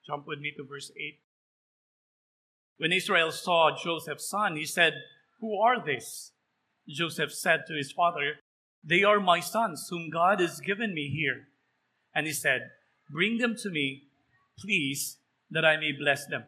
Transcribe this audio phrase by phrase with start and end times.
[0.05, 1.19] Jump with me to verse 8.
[2.77, 4.93] When Israel saw Joseph's son, he said,
[5.39, 6.31] Who are these?
[6.87, 8.35] Joseph said to his father,
[8.83, 11.47] they are my sons, whom God has given me here.
[12.13, 12.71] And he said,
[13.09, 14.03] Bring them to me,
[14.57, 15.17] please,
[15.49, 16.45] that I may bless them.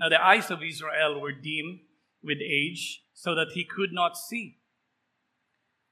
[0.00, 1.80] Now the eyes of Israel were dim
[2.22, 4.58] with age, so that he could not see.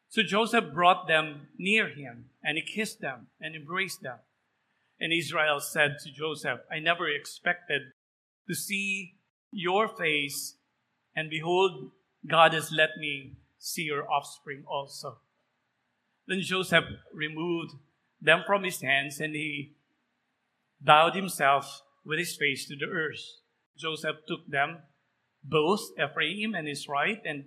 [0.08, 4.18] So Joseph brought them near him, and he kissed them and embraced them.
[4.98, 7.82] And Israel said to Joseph, I never expected
[8.48, 9.16] to see
[9.50, 10.56] your face,
[11.14, 11.90] and behold,
[12.26, 15.18] God has let me see your offspring also.
[16.26, 17.72] Then Joseph removed
[18.20, 19.76] them from his hands and he
[20.80, 23.22] bowed himself with his face to the earth.
[23.76, 24.78] Joseph took them,
[25.42, 27.44] both Ephraim and his right, and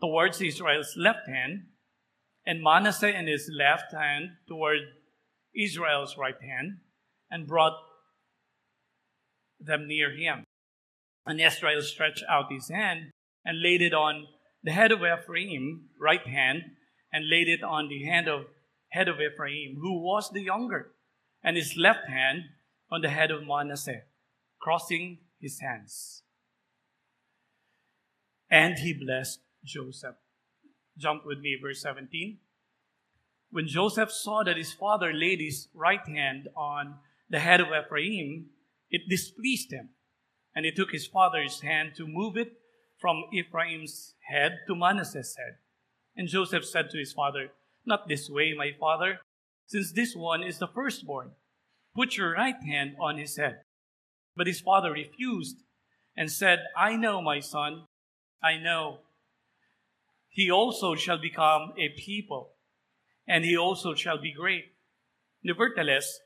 [0.00, 1.64] towards Israel's left hand,
[2.46, 4.80] and Manasseh and his left hand toward
[5.54, 6.78] Israel's right hand,
[7.30, 7.76] and brought
[9.58, 10.44] them near him.
[11.26, 13.10] And Israel stretched out his hand
[13.44, 14.26] and laid it on
[14.62, 16.62] the head of Ephraim, right hand,
[17.14, 18.46] and laid it on the hand of
[18.88, 20.90] head of Ephraim, who was the younger,
[21.44, 22.42] and his left hand
[22.90, 24.02] on the head of Manasseh,
[24.60, 26.24] crossing his hands.
[28.50, 30.16] And he blessed Joseph.
[30.98, 32.38] Jump with me, verse 17.
[33.50, 36.96] When Joseph saw that his father laid his right hand on
[37.30, 38.46] the head of Ephraim,
[38.90, 39.90] it displeased him.
[40.56, 42.54] And he took his father's hand to move it
[42.98, 45.58] from Ephraim's head to Manasseh's head.
[46.16, 47.48] And Joseph said to his father,
[47.84, 49.20] Not this way, my father,
[49.66, 51.32] since this one is the firstborn.
[51.94, 53.60] Put your right hand on his head.
[54.36, 55.56] But his father refused
[56.16, 57.84] and said, I know, my son,
[58.42, 58.98] I know.
[60.28, 62.50] He also shall become a people,
[63.26, 64.64] and he also shall be great.
[65.44, 66.18] Nevertheless,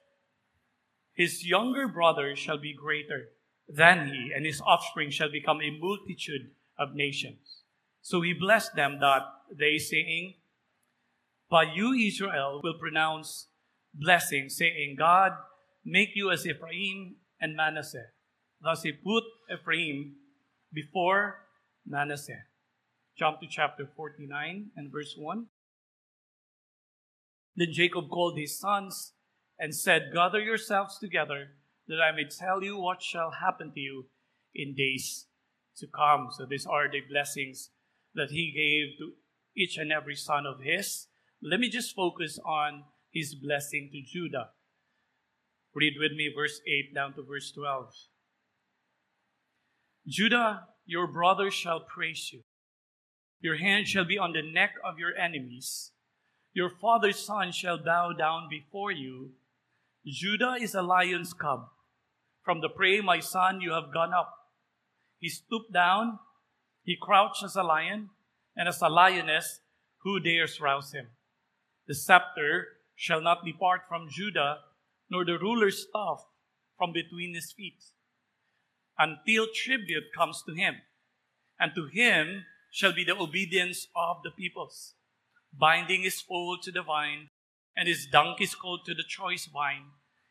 [1.12, 3.28] his younger brother shall be greater
[3.68, 7.64] than he, and his offspring shall become a multitude of nations.
[8.00, 9.22] So he blessed them that
[9.56, 10.34] they saying,
[11.50, 13.48] But you, Israel, will pronounce
[13.94, 15.32] blessing, saying, God,
[15.84, 18.08] make you as Ephraim and Manasseh.
[18.60, 20.16] Thus he put Ephraim
[20.72, 21.46] before
[21.86, 22.44] Manasseh.
[23.18, 25.46] Jump to chapter 49 and verse 1.
[27.56, 29.12] Then Jacob called his sons
[29.58, 31.48] and said, Gather yourselves together,
[31.88, 34.06] that I may tell you what shall happen to you
[34.54, 35.26] in days
[35.78, 36.28] to come.
[36.30, 37.70] So these are the blessings
[38.14, 39.14] that he gave to
[39.58, 41.06] each and every son of his.
[41.42, 44.50] Let me just focus on his blessing to Judah.
[45.74, 47.92] Read with me verse 8 down to verse 12.
[50.06, 52.40] Judah, your brother shall praise you.
[53.40, 55.92] Your hand shall be on the neck of your enemies.
[56.54, 59.32] Your father's son shall bow down before you.
[60.06, 61.68] Judah is a lion's cub.
[62.42, 64.32] From the prey, my son, you have gone up.
[65.18, 66.18] He stooped down
[66.88, 68.08] he crouched as a lion,
[68.58, 69.60] and as a lioness,
[70.02, 71.06] who dares rouse him?
[71.86, 72.66] The scepter
[72.96, 74.58] shall not depart from Judah,
[75.08, 76.26] nor the ruler's staff
[76.76, 77.82] from between his feet,
[78.98, 80.74] until tribute comes to him.
[81.58, 84.94] And to him shall be the obedience of the peoples,
[85.56, 87.30] binding his foal to the vine,
[87.76, 89.86] and his donkey's coat to the choice vine.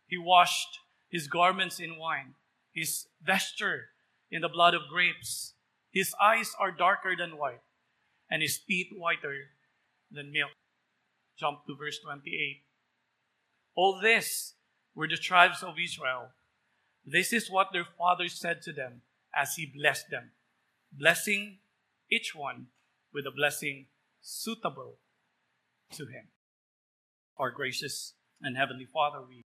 [0.06, 0.80] He washed
[1.10, 2.36] his garments in wine,
[2.74, 3.86] his vesture
[4.30, 5.54] in the blood of grapes.
[5.92, 7.62] His eyes are darker than white,
[8.30, 9.52] and his teeth whiter
[10.12, 10.52] than milk.
[11.38, 12.64] Jump to verse 28.
[13.76, 14.54] All this
[14.96, 16.30] were the tribes of Israel.
[17.06, 19.02] This is what their father said to them
[19.36, 20.32] as he blessed them,
[20.92, 21.60] blessing
[22.12, 22.68] each one
[23.14, 23.86] with a blessing
[24.22, 24.98] suitable
[25.92, 26.28] to him.
[27.38, 29.44] Our gracious and heavenly Father, we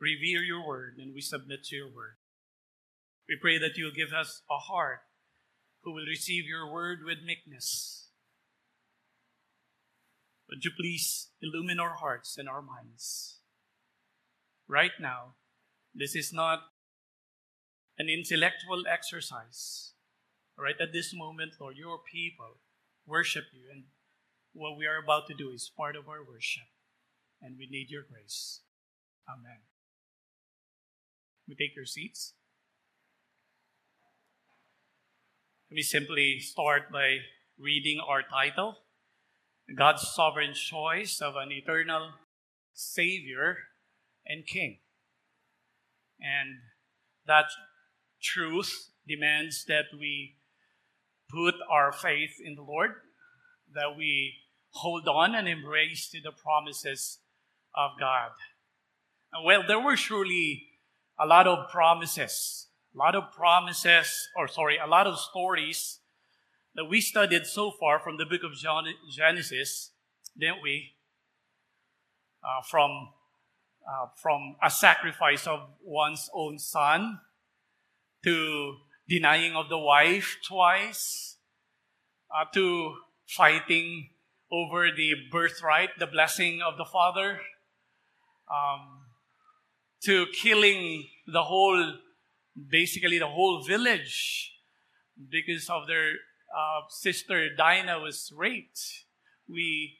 [0.00, 2.16] revere your word and we submit to your word.
[3.28, 5.00] We pray that you'll give us a heart
[5.82, 8.08] who will receive your word with meekness.
[10.48, 13.38] Would you please illumine our hearts and our minds?
[14.68, 15.34] Right now,
[15.94, 16.60] this is not
[17.98, 19.92] an intellectual exercise.
[20.58, 22.60] Right at this moment, Lord, your people
[23.06, 23.84] worship you, and
[24.52, 26.68] what we are about to do is part of our worship,
[27.40, 28.60] and we need your grace.
[29.28, 29.60] Amen.
[31.48, 32.34] We take your seats.
[35.72, 37.20] Let me simply start by
[37.58, 38.76] reading our title
[39.74, 42.10] God's Sovereign Choice of an Eternal
[42.74, 43.56] Savior
[44.26, 44.80] and King.
[46.20, 46.56] And
[47.26, 47.46] that
[48.20, 50.34] truth demands that we
[51.30, 52.90] put our faith in the Lord,
[53.74, 54.34] that we
[54.72, 57.20] hold on and embrace to the promises
[57.74, 58.32] of God.
[59.42, 60.64] Well, there were surely
[61.18, 66.00] a lot of promises a lot of promises, or sorry, a lot of stories
[66.74, 68.52] that we studied so far from the book of
[69.10, 69.90] Genesis,
[70.38, 70.94] didn't we?
[72.44, 73.08] Uh, from
[73.86, 77.18] uh, from a sacrifice of one's own son
[78.24, 78.76] to
[79.08, 81.36] denying of the wife twice
[82.34, 82.94] uh, to
[83.26, 84.10] fighting
[84.50, 87.40] over the birthright, the blessing of the father,
[88.50, 89.06] um,
[90.04, 91.94] to killing the whole
[92.56, 94.52] basically the whole village
[95.30, 96.12] because of their
[96.56, 99.04] uh, sister Dinah was raped.
[99.48, 99.98] We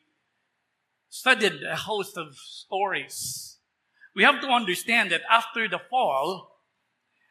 [1.09, 3.59] studied a host of stories.
[4.15, 6.59] We have to understand that after the fall,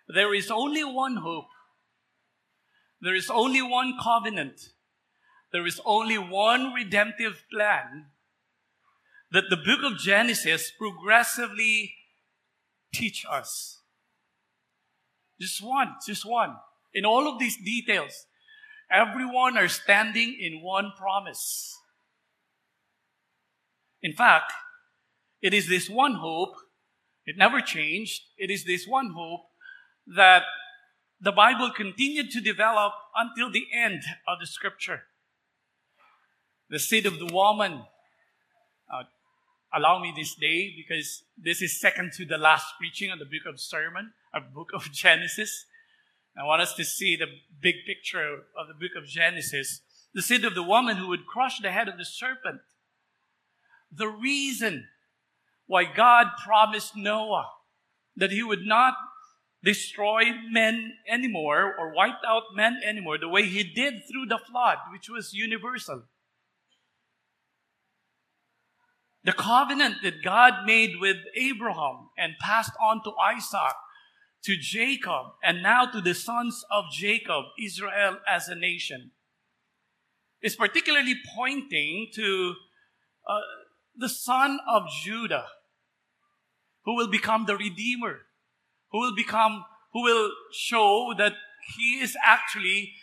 [0.08, 1.50] there is only one hope.
[3.02, 4.70] There is only one covenant.
[5.52, 8.08] There is only one redemptive plan
[9.32, 11.94] that the book of Genesis progressively
[12.94, 13.81] teach us.
[15.42, 16.56] Just one, just one.
[16.94, 18.28] In all of these details,
[18.92, 21.80] everyone are standing in one promise.
[24.04, 24.54] In fact,
[25.42, 26.54] it is this one hope,
[27.26, 28.22] it never changed.
[28.38, 29.42] It is this one hope
[30.16, 30.44] that
[31.20, 35.04] the Bible continued to develop until the end of the scripture.
[36.70, 37.84] The seed of the woman.
[38.94, 39.04] Uh,
[39.74, 43.46] allow me this day because this is second to the last preaching of the book
[43.48, 45.66] of sermon a book of Genesis.
[46.38, 47.28] I want us to see the
[47.62, 49.82] big picture of the book of Genesis.
[50.14, 52.62] The seed of the woman who would crush the head of the serpent.
[53.92, 54.88] The reason
[55.68, 57.50] why God promised Noah
[58.16, 58.96] that he would not
[59.64, 64.78] destroy men anymore or wipe out men anymore the way he did through the flood,
[64.92, 66.04] which was universal.
[69.24, 73.76] The covenant that God made with Abraham and passed on to Isaac
[74.44, 79.12] to Jacob and now to the sons of Jacob, Israel as a nation,
[80.42, 82.56] is particularly pointing to
[83.30, 83.40] uh,
[83.96, 85.46] the son of Judah,
[86.86, 88.22] who will become the Redeemer,
[88.92, 91.34] who will become, who will show that
[91.76, 92.94] he is actually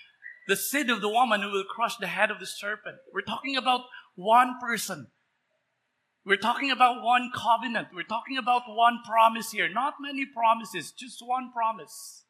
[0.49, 2.97] the seed of the woman who will crush the head of the serpent.
[3.15, 3.83] We're talking about
[4.17, 5.09] one person
[6.29, 7.89] we're talking about one covenant.
[7.95, 9.67] We're talking about one promise here.
[9.67, 12.25] Not many promises, just one promise.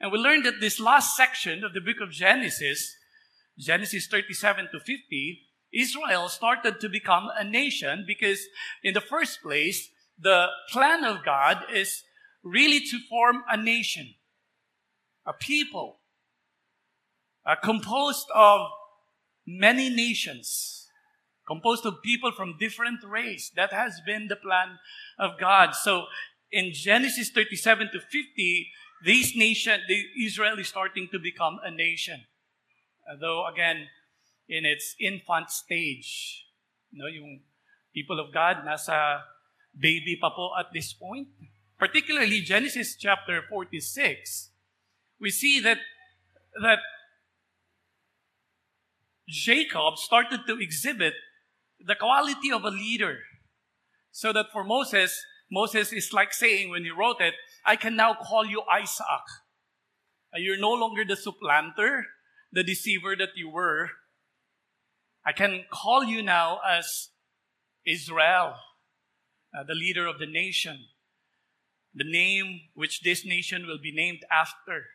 [0.00, 2.96] And we learned that this last section of the book of Genesis,
[3.56, 8.40] Genesis 37 to 50, Israel started to become a nation because,
[8.82, 12.02] in the first place, the plan of God is
[12.42, 14.14] really to form a nation,
[15.24, 16.00] a people,
[17.46, 18.66] uh, composed of
[19.46, 20.81] many nations
[21.52, 23.52] composed of people from different race.
[23.54, 24.78] That has been the plan
[25.18, 25.74] of God.
[25.74, 26.06] So
[26.50, 28.68] in Genesis 37 to 50,
[29.04, 32.24] this nation, the Israel is starting to become a nation.
[33.20, 33.88] Though again,
[34.48, 36.46] in its infant stage.
[36.90, 37.40] You know, yung
[37.94, 39.24] people of God, nasa
[39.72, 41.28] baby pa po at this point.
[41.78, 44.52] Particularly Genesis chapter 46,
[45.20, 45.78] we see that,
[46.62, 46.78] that
[49.26, 51.14] Jacob started to exhibit
[51.86, 53.18] the quality of a leader.
[54.10, 57.34] So that for Moses, Moses is like saying when he wrote it,
[57.64, 59.26] I can now call you Isaac.
[60.34, 62.06] You're no longer the supplanter,
[62.52, 63.90] the deceiver that you were.
[65.24, 67.10] I can call you now as
[67.86, 68.54] Israel,
[69.56, 70.86] uh, the leader of the nation,
[71.94, 74.86] the name which this nation will be named after.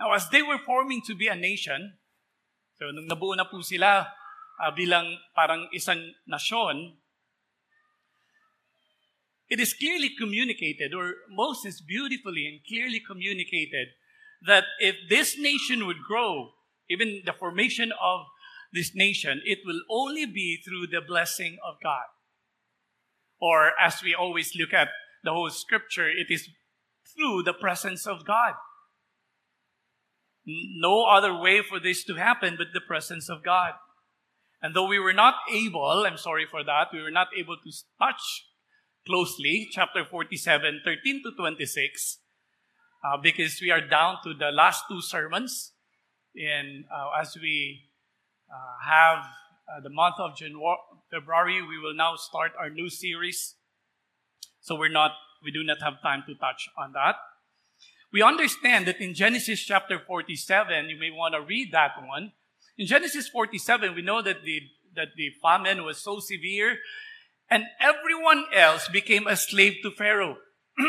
[0.00, 1.94] Now, as they were forming to be a nation,
[2.78, 4.08] so nung nabuo na po sila
[4.62, 6.96] uh, bilang parang isang nasyon,
[9.48, 13.94] it is clearly communicated, or Moses beautifully and clearly communicated,
[14.42, 16.50] that if this nation would grow,
[16.90, 18.26] even the formation of
[18.72, 22.10] this nation, it will only be through the blessing of God.
[23.40, 24.88] Or as we always look at
[25.22, 26.48] the whole scripture, it is
[27.14, 28.54] through the presence of God.
[30.44, 33.74] No other way for this to happen but the presence of God.
[34.66, 37.72] And though we were not able, I'm sorry for that, we were not able to
[38.02, 38.48] touch
[39.06, 42.18] closely chapter 47, 13 to 26,
[43.04, 45.70] uh, because we are down to the last two sermons.
[46.34, 47.82] And uh, as we
[48.50, 50.78] uh, have uh, the month of January,
[51.12, 53.54] February, we will now start our new series.
[54.60, 55.12] So we're not,
[55.44, 57.14] we do not have time to touch on that.
[58.12, 62.32] We understand that in Genesis chapter 47, you may want to read that one.
[62.78, 64.60] In Genesis 47, we know that the,
[64.94, 66.78] that the famine was so severe
[67.48, 70.36] and everyone else became a slave to Pharaoh.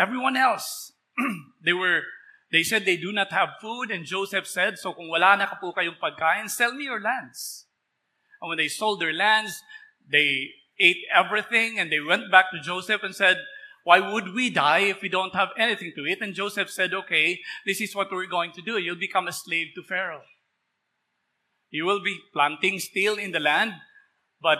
[0.00, 0.92] everyone else.
[1.64, 2.02] they were
[2.50, 5.70] they said they do not have food, and Joseph said, So kung wala na po
[5.70, 7.66] kayong pagkain, sell me your lands.
[8.42, 9.62] And when they sold their lands,
[10.10, 13.38] they ate everything, and they went back to Joseph and said,
[13.84, 16.20] Why would we die if we don't have anything to eat?
[16.20, 18.78] And Joseph said, Okay, this is what we're going to do.
[18.78, 20.22] You'll become a slave to Pharaoh.
[21.70, 23.72] You will be planting still in the land,
[24.42, 24.58] but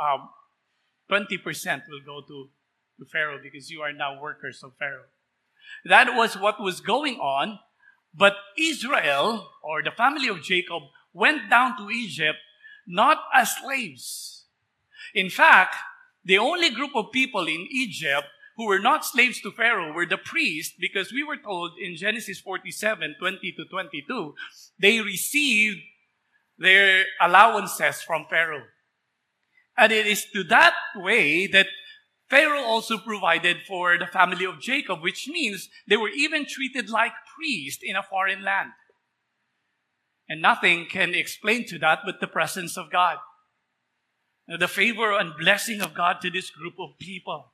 [0.00, 0.28] um,
[1.10, 2.48] 20% will go to,
[2.98, 5.10] to Pharaoh because you are now workers of Pharaoh.
[5.84, 7.60] That was what was going on.
[8.14, 10.82] But Israel, or the family of Jacob,
[11.12, 12.38] went down to Egypt
[12.88, 14.46] not as slaves.
[15.14, 15.76] In fact,
[16.24, 18.26] the only group of people in Egypt
[18.58, 22.40] who were not slaves to Pharaoh were the priests, because we were told in Genesis
[22.40, 24.34] 47 20 to 22,
[24.80, 25.78] they received
[26.58, 28.64] their allowances from Pharaoh.
[29.76, 31.68] And it is to that way that
[32.28, 37.12] Pharaoh also provided for the family of Jacob, which means they were even treated like
[37.36, 38.72] priests in a foreign land.
[40.28, 43.18] And nothing can explain to that but the presence of God.
[44.48, 47.52] The favor and blessing of God to this group of people.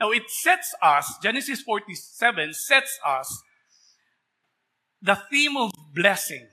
[0.00, 3.42] Now it sets us, Genesis 47 sets us
[5.00, 6.48] the theme of blessing.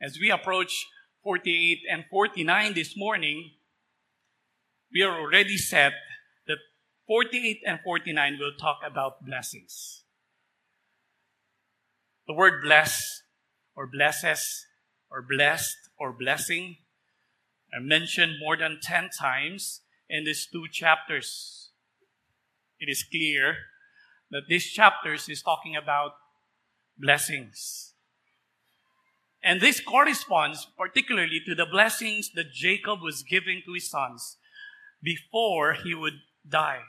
[0.00, 0.86] As we approach
[1.24, 3.52] 48 and 49 this morning,
[4.92, 5.92] we are already set
[6.46, 6.58] that
[7.06, 10.02] 48 and 49 will talk about blessings.
[12.26, 13.22] The word bless
[13.74, 14.66] or blesses
[15.10, 16.76] or blessed or blessing
[17.72, 21.61] are mentioned more than 10 times in these two chapters.
[22.82, 23.56] It is clear
[24.32, 26.14] that these chapters is talking about
[26.98, 27.92] blessings.
[29.40, 34.36] And this corresponds particularly to the blessings that Jacob was giving to his sons
[35.00, 36.80] before he would die.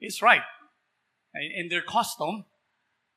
[0.00, 0.42] It's right.
[1.34, 2.44] In their custom,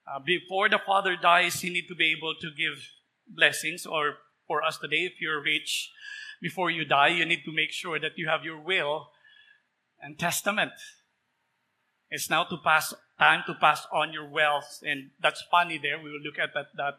[0.07, 2.89] uh, before the father dies, he need to be able to give
[3.27, 3.85] blessings.
[3.85, 4.15] Or
[4.47, 5.91] for us today, if you're rich,
[6.41, 9.09] before you die, you need to make sure that you have your will
[10.01, 10.71] and testament.
[12.09, 15.77] It's now to pass time to pass on your wealth, and that's funny.
[15.77, 16.95] There, we will look at that, that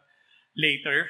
[0.55, 1.07] later.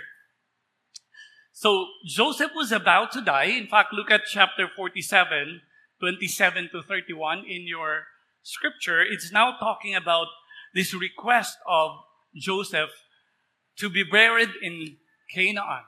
[1.52, 3.46] So Joseph was about to die.
[3.46, 5.62] In fact, look at chapter 47,
[6.00, 8.06] 27 to 31 in your
[8.42, 9.02] scripture.
[9.02, 10.28] It's now talking about
[10.74, 11.92] this request of
[12.36, 12.90] Joseph
[13.78, 14.98] to be buried in
[15.34, 15.84] Canaan.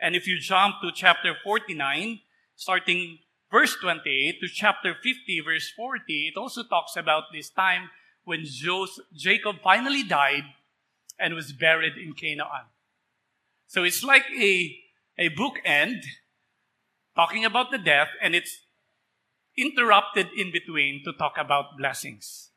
[0.00, 2.20] And if you jump to chapter 49,
[2.56, 3.18] starting
[3.50, 7.90] verse 28 to chapter 50, verse 40, it also talks about this time
[8.24, 8.44] when
[9.14, 10.44] Jacob finally died
[11.18, 12.68] and was buried in Canaan.
[13.66, 14.76] So it's like a,
[15.18, 16.02] a bookend
[17.16, 18.60] talking about the death, and it's
[19.56, 22.50] interrupted in between to talk about blessings.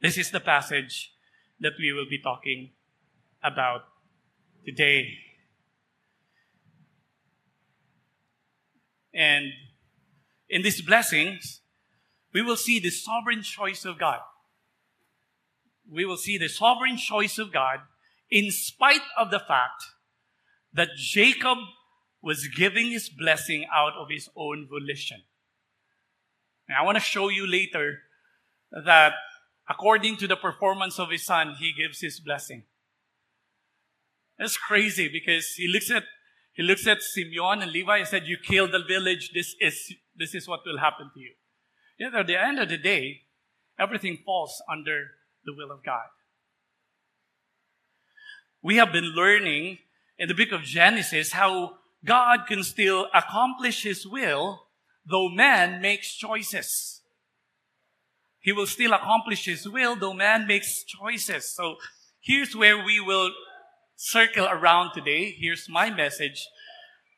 [0.00, 1.12] This is the passage
[1.60, 2.70] that we will be talking
[3.42, 3.82] about
[4.66, 5.14] today.
[9.14, 9.52] And
[10.52, 11.62] in these blessings,
[12.34, 14.20] we will see the sovereign choice of God.
[15.90, 17.80] We will see the sovereign choice of God
[18.30, 19.82] in spite of the fact
[20.74, 21.56] that Jacob
[22.22, 25.22] was giving his blessing out of his own volition.
[26.68, 28.00] And I want to show you later
[28.72, 29.14] that
[29.68, 32.64] according to the performance of his son, he gives his blessing.
[34.38, 36.04] That's crazy because he looks at
[36.52, 40.34] he looks at Simeon and Levi and said, You killed the village, this is this
[40.34, 41.32] is what will happen to you.
[41.98, 43.22] Yet at the end of the day,
[43.78, 45.12] everything falls under
[45.44, 46.08] the will of God.
[48.62, 49.78] We have been learning
[50.18, 54.66] in the book of Genesis how God can still accomplish his will
[55.04, 57.02] though man makes choices.
[58.40, 61.48] He will still accomplish his will though man makes choices.
[61.54, 61.76] So
[62.20, 63.30] here's where we will
[63.96, 65.34] circle around today.
[65.38, 66.46] Here's my message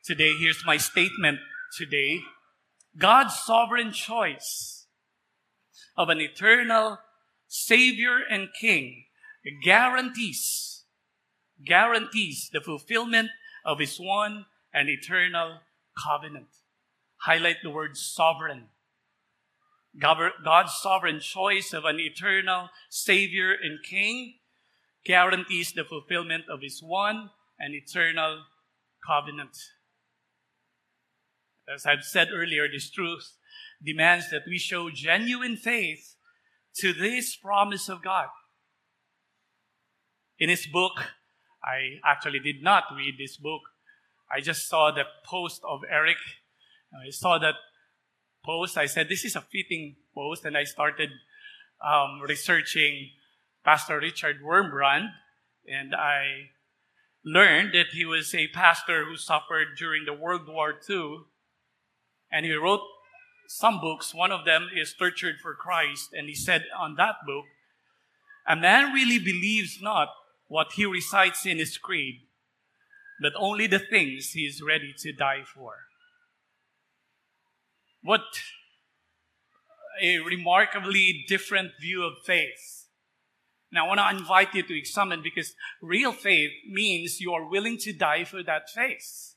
[0.03, 0.33] today.
[0.39, 1.39] Here's my statement
[1.77, 2.19] today.
[2.97, 4.87] God's sovereign choice
[5.97, 6.99] of an eternal
[7.47, 9.05] Savior and King
[9.63, 10.83] guarantees,
[11.65, 13.29] guarantees the fulfillment
[13.65, 15.59] of His one and eternal
[16.03, 16.47] covenant.
[17.17, 18.67] Highlight the word sovereign.
[19.99, 24.35] God's sovereign choice of an eternal Savior and King
[25.05, 28.43] guarantees the fulfillment of His one and eternal
[29.05, 29.57] covenant.
[31.73, 33.37] As I've said earlier, this truth
[33.83, 36.15] demands that we show genuine faith
[36.77, 38.27] to this promise of God.
[40.37, 41.13] In his book,
[41.63, 43.61] I actually did not read this book.
[44.31, 46.17] I just saw the post of Eric.
[46.93, 47.55] I saw that
[48.43, 48.77] post.
[48.77, 50.45] I said, This is a fitting post.
[50.45, 51.09] And I started
[51.83, 53.09] um, researching
[53.63, 55.07] Pastor Richard Wurmbrand.
[55.67, 56.49] And I
[57.23, 61.25] learned that he was a pastor who suffered during the World War II
[62.35, 62.81] and he wrote
[63.47, 64.13] some books.
[64.13, 66.09] One of them is Tortured for Christ.
[66.11, 67.45] And he said on that book,
[68.45, 70.09] a man really believes not
[70.49, 72.23] what he recites in his creed,
[73.21, 75.75] but only the things he is ready to die for.
[78.03, 78.25] What
[80.01, 82.87] a remarkably different view of faith.
[83.71, 87.77] Now, I want to invite you to examine because real faith means you are willing
[87.79, 89.35] to die for that faith.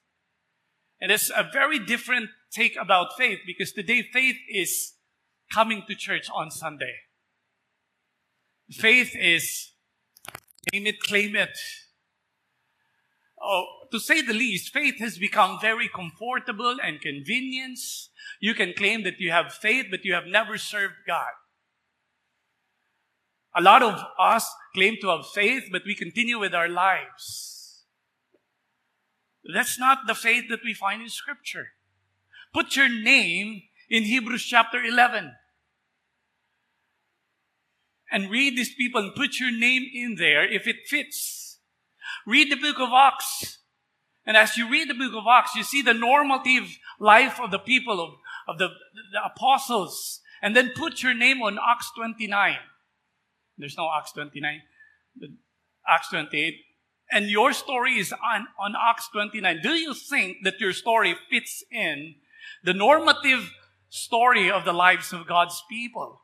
[1.00, 4.94] And it's a very different take about faith because today faith is
[5.52, 6.94] coming to church on Sunday.
[8.70, 9.72] Faith is
[10.72, 11.56] name it, claim it.
[13.40, 17.78] Oh, to say the least, faith has become very comfortable and convenient.
[18.40, 21.30] You can claim that you have faith, but you have never served God.
[23.56, 27.84] A lot of us claim to have faith, but we continue with our lives.
[29.54, 31.68] That's not the faith that we find in Scripture.
[32.52, 35.32] Put your name in Hebrews chapter 11.
[38.10, 41.58] And read these people and put your name in there if it fits.
[42.26, 43.58] Read the book of Acts.
[44.24, 47.58] And as you read the book of Acts, you see the normative life of the
[47.58, 48.10] people, of,
[48.46, 50.20] of the, the apostles.
[50.42, 52.56] And then put your name on Acts 29.
[53.58, 54.60] There's no Acts 29.
[55.86, 56.54] Acts 28.
[57.10, 59.60] And your story is on, on Acts 29.
[59.62, 62.14] Do you think that your story fits in
[62.62, 63.52] the normative
[63.88, 66.22] story of the lives of God's people.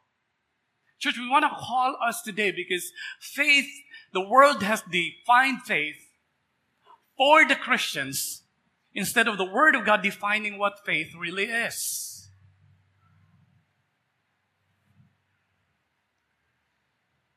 [0.99, 3.69] Church, we want to call us today because faith,
[4.13, 5.97] the world has defined faith
[7.17, 8.43] for the Christians
[8.95, 12.29] instead of the Word of God defining what faith really is.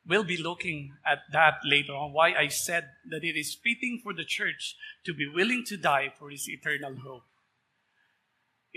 [0.06, 4.14] We'll be looking at that later on, why I said that it is fitting for
[4.14, 4.74] the church
[5.04, 7.27] to be willing to die for his eternal hope.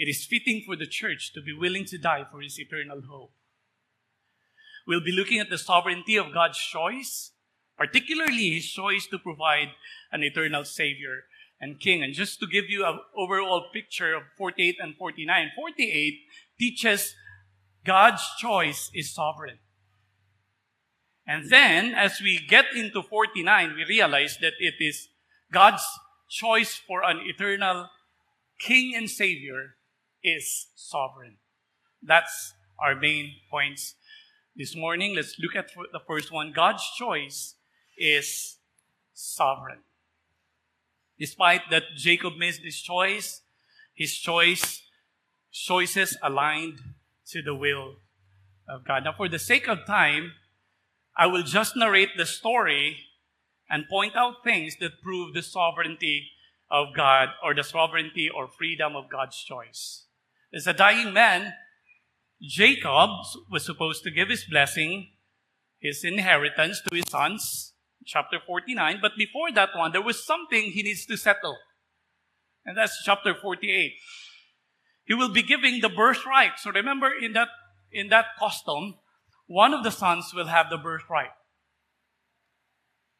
[0.02, 3.34] It is fitting for the church to be willing to die for his eternal hope.
[4.88, 7.34] We'll be looking at the sovereignty of God's choice,
[7.78, 9.68] particularly his choice to provide
[10.12, 11.26] an eternal Savior
[11.60, 12.02] and King.
[12.02, 16.14] And just to give you an overall picture of 48 and 49, 48
[16.58, 17.14] teaches
[17.86, 19.60] God's choice is sovereign.
[21.28, 25.10] And then, as we get into 49, we realize that it is
[25.54, 25.86] God's
[26.28, 27.88] choice for an eternal
[28.58, 29.76] King and Savior
[30.24, 31.38] is sovereign.
[32.02, 33.96] That's our main points
[34.56, 35.16] this morning.
[35.16, 36.52] Let's look at the first one.
[36.52, 37.56] God's choice
[37.98, 38.58] is
[39.14, 39.80] sovereign.
[41.20, 43.42] Despite that Jacob missed his choice,
[43.94, 44.82] his choice,
[45.52, 46.80] choices aligned
[47.28, 47.96] to the will
[48.68, 49.04] of God.
[49.04, 50.34] Now, for the sake of time,
[51.16, 52.98] I will just narrate the story
[53.70, 56.30] and point out things that prove the sovereignty
[56.70, 60.06] of God or the sovereignty or freedom of God's choice.
[60.54, 61.54] As a dying man,
[62.42, 63.10] Jacob
[63.50, 65.12] was supposed to give his blessing,
[65.80, 67.74] his inheritance to his sons,
[68.06, 69.00] chapter 49.
[69.02, 71.58] But before that one, there was something he needs to settle.
[72.66, 73.94] And that's chapter 48.
[75.06, 76.58] He will be giving the birthright.
[76.58, 77.50] So remember in that,
[77.92, 78.96] in that custom,
[79.48, 81.32] one of the sons will have the birthright.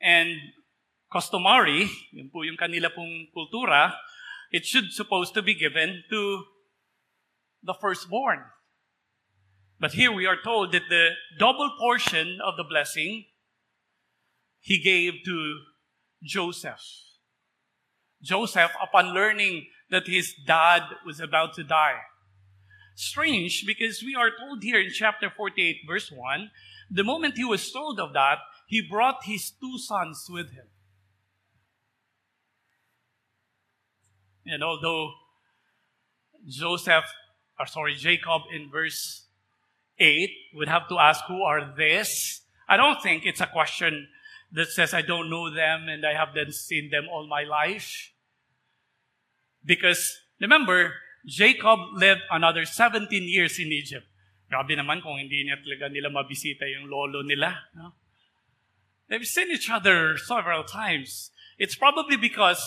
[0.02, 0.32] And
[1.12, 3.94] customary, yun po yung kanila pong kultura,
[4.52, 6.44] it should supposed to be given to
[7.64, 8.44] the firstborn.
[9.80, 13.26] But here we are told that the double portion of the blessing
[14.60, 15.60] he gave to
[16.24, 16.82] Joseph.
[18.22, 22.00] Joseph, upon learning that his dad was about to die.
[22.96, 26.52] Strange because we are told here in chapter 48, verse 1,
[26.92, 30.66] the moment he was told of that, he brought his two sons with him.
[34.46, 35.12] And although
[36.48, 37.06] Joseph,
[37.60, 39.26] or sorry, Jacob in verse
[40.00, 42.42] 8 would have to ask, Who are this?
[42.68, 44.08] I don't think it's a question
[44.52, 48.12] that says, I don't know them and I haven't seen them all my life.
[49.64, 50.94] Because remember,
[51.26, 54.08] Jacob lived another 17 years in Egypt.
[54.52, 57.56] Grabe naman kung hindi niya talaga nila mabisita yung lolo nila.
[57.76, 57.96] No?
[59.08, 61.32] They've seen each other several times.
[61.58, 62.60] It's probably because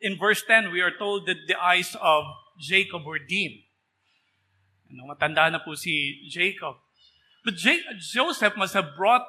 [0.00, 2.24] in verse 10, we are told that the eyes of
[2.60, 3.64] Jacob were dim.
[4.90, 6.76] Ano, matanda na po si Jacob.
[7.44, 9.26] But Joseph must have brought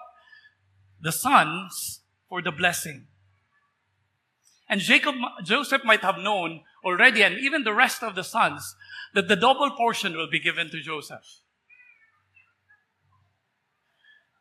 [1.01, 3.07] the sons for the blessing.
[4.67, 8.75] And Jacob, Joseph might have known already, and even the rest of the sons,
[9.13, 11.41] that the double portion will be given to Joseph.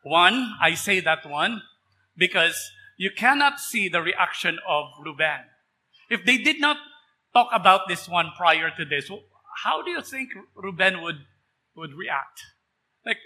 [0.03, 1.61] One, I say that one,
[2.17, 5.45] because you cannot see the reaction of Reuben.
[6.09, 6.77] If they did not
[7.33, 9.11] talk about this one prior to this,
[9.63, 11.25] how do you think Reuben would,
[11.75, 12.41] would react?
[13.05, 13.17] Like,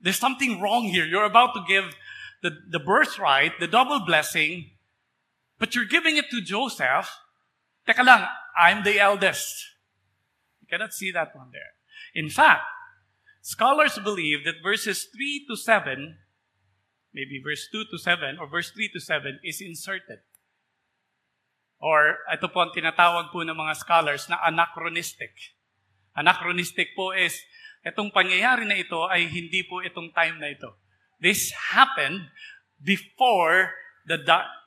[0.00, 1.04] there's something wrong here.
[1.04, 1.94] You're about to give
[2.42, 4.70] the, the birthright, the double blessing,
[5.58, 7.10] but you're giving it to Joseph.
[7.86, 8.26] Teka lang,
[8.58, 9.54] I'm the eldest.
[10.60, 11.76] You cannot see that one there.
[12.14, 12.62] In fact,
[13.42, 16.16] scholars believe that verses 3 to 7,
[17.12, 20.20] maybe verse 2 to 7, or verse 3 to 7, is inserted.
[21.80, 25.32] Or ito po ang tinatawag po ng mga scholars na anachronistic.
[26.16, 27.38] Anachronistic po is,
[27.86, 30.74] itong pangyayari na ito ay hindi po itong time na ito.
[31.20, 32.28] This happened
[32.82, 33.72] before
[34.06, 34.16] the,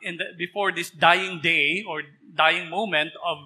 [0.01, 2.03] in the before this dying day or
[2.33, 3.37] dying moment of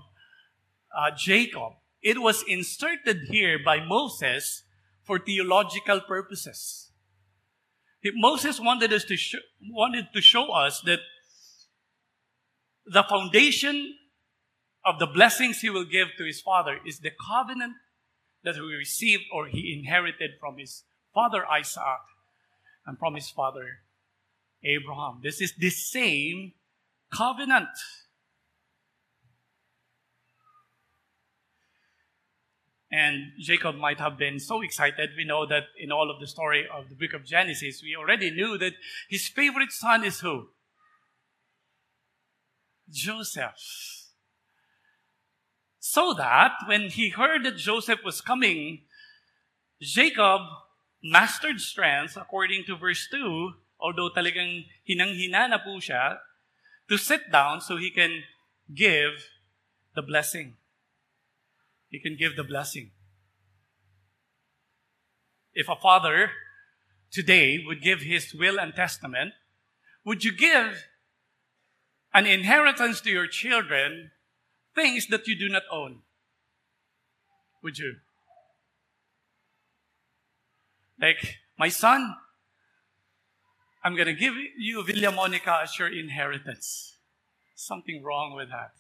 [0.96, 1.74] uh, Jacob.
[2.02, 4.64] It was inserted here by Moses
[5.04, 6.92] for theological purposes.
[8.16, 11.00] Moses wanted us to sh- wanted to show us that
[12.86, 13.96] the foundation
[14.86, 17.74] of the blessings he will give to his father is the covenant
[18.48, 20.84] that he received or he inherited from his
[21.14, 22.06] father Isaac
[22.86, 23.80] and from his father
[24.64, 25.20] Abraham.
[25.22, 26.54] This is the same
[27.14, 27.68] covenant.
[32.90, 35.10] And Jacob might have been so excited.
[35.18, 38.32] We know that in all of the story of the book of Genesis, we already
[38.32, 38.74] knew that
[39.10, 40.48] his favorite son is who?
[42.90, 44.07] Joseph.
[45.88, 48.84] So that when he heard that Joseph was coming,
[49.80, 50.42] Jacob
[51.02, 56.20] mastered strength, according to verse 2, although talagang hinang-hina na po siya,
[56.92, 58.28] to sit down so he can
[58.68, 59.32] give
[59.96, 60.60] the blessing.
[61.88, 62.92] He can give the blessing.
[65.56, 66.36] If a father
[67.16, 69.40] today would give his will and testament,
[70.04, 70.84] would you give
[72.14, 74.12] an inheritance to your children
[74.78, 76.00] things that you do not own?
[77.64, 77.96] Would you?
[81.02, 82.16] Like, my son,
[83.84, 86.98] I'm going to give you Villa Monica as your inheritance.
[87.56, 88.72] Something wrong with that.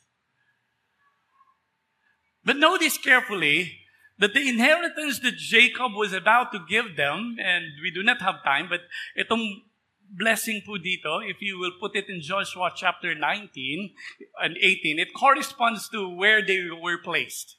[2.46, 3.80] But notice carefully
[4.20, 8.44] that the inheritance that Jacob was about to give them, and we do not have
[8.44, 8.82] time, but
[9.18, 9.64] itong
[10.10, 13.93] blessing po dito, if you will put it in Joshua chapter 19
[14.41, 17.58] and 18, it corresponds to where they were placed.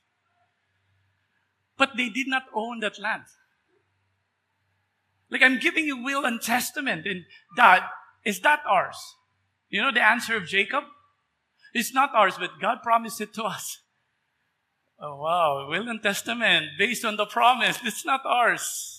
[1.77, 3.25] But they did not own that land.
[5.31, 7.25] Like I'm giving you will and testament, and
[7.57, 7.91] that
[8.25, 8.97] is that ours?
[9.69, 10.85] You know the answer of Jacob?
[11.75, 13.81] It's not ours, but God promised it to us.
[15.01, 17.79] Oh wow, will and testament based on the promise.
[17.85, 18.98] It's not ours.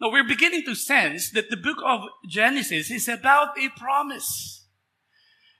[0.00, 4.66] Now we're beginning to sense that the book of Genesis is about a promise.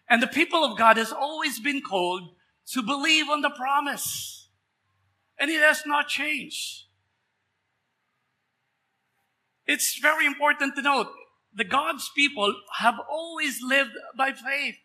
[0.08, 2.34] And the people of God has always been called
[2.72, 4.48] to believe on the promise.
[5.38, 6.84] And it has not changed.
[9.66, 11.08] It's very important to note
[11.54, 14.76] the God's people have always lived by faith.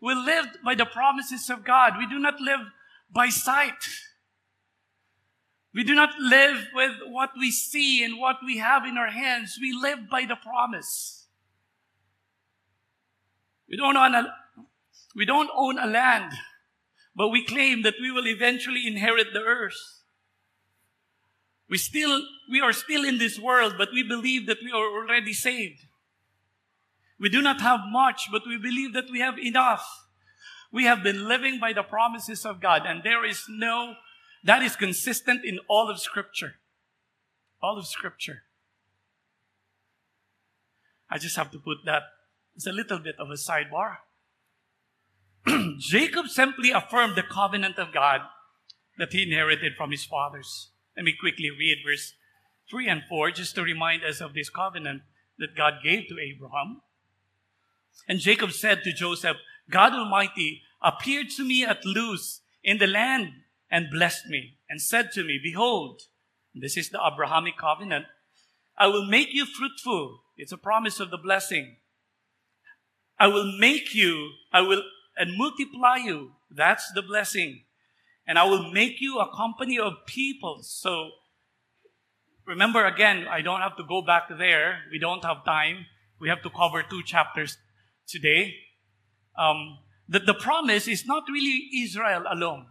[0.00, 1.94] We lived by the promises of God.
[1.98, 2.60] We do not live
[3.10, 3.74] by sight.
[5.74, 9.58] We do not live with what we see and what we have in our hands.
[9.60, 11.26] We live by the promise.
[13.68, 14.32] We don't own a,
[15.16, 16.32] we don't own a land,
[17.16, 19.74] but we claim that we will eventually inherit the earth.
[21.68, 25.32] We still, we are still in this world, but we believe that we are already
[25.32, 25.86] saved.
[27.18, 29.84] We do not have much, but we believe that we have enough.
[30.70, 33.94] We have been living by the promises of God, and there is no
[34.44, 36.54] that is consistent in all of Scripture.
[37.62, 38.42] All of Scripture.
[41.10, 42.02] I just have to put that
[42.56, 43.96] as a little bit of a sidebar.
[45.78, 48.20] Jacob simply affirmed the covenant of God
[48.98, 50.70] that he inherited from his fathers.
[50.96, 52.14] Let me quickly read verse
[52.70, 55.02] 3 and 4 just to remind us of this covenant
[55.38, 56.82] that God gave to Abraham.
[58.08, 59.36] And Jacob said to Joseph,
[59.70, 63.30] God Almighty appeared to me at Luz in the land
[63.74, 66.02] and blessed me and said to me, Behold,
[66.54, 68.04] this is the Abrahamic covenant.
[68.78, 70.20] I will make you fruitful.
[70.36, 71.78] It's a promise of the blessing.
[73.18, 74.84] I will make you, I will,
[75.16, 76.34] and multiply you.
[76.48, 77.64] That's the blessing.
[78.28, 80.70] And I will make you a company of peoples.
[80.70, 81.10] So
[82.46, 84.82] remember again, I don't have to go back there.
[84.92, 85.86] We don't have time.
[86.20, 87.58] We have to cover two chapters
[88.06, 88.54] today.
[89.36, 92.66] Um, that the promise is not really Israel alone.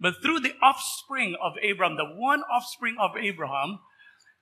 [0.00, 3.80] But through the offspring of Abraham, the one offspring of Abraham,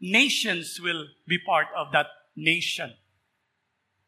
[0.01, 2.95] nations will be part of that nation,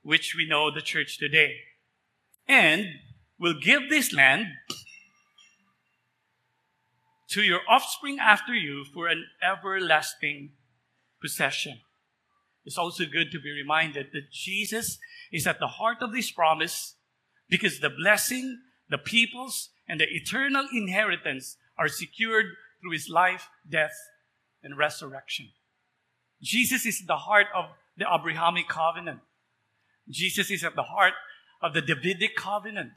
[0.03, 1.57] which we know the church today.
[2.47, 2.87] And
[3.39, 4.47] will give this land
[7.31, 10.51] to your offspring after you for an everlasting
[11.21, 11.81] possession.
[12.65, 14.99] It's also good to be reminded that Jesus
[15.33, 16.95] is at the heart of this promise
[17.49, 18.59] because the blessing,
[18.89, 22.47] the peoples, and the eternal inheritance are secured
[22.81, 23.97] through his life, death,
[24.63, 25.49] and resurrection.
[26.41, 29.19] Jesus is the heart of the Abrahamic covenant.
[30.09, 31.15] Jesus is at the heart
[31.61, 32.93] of the Davidic covenant.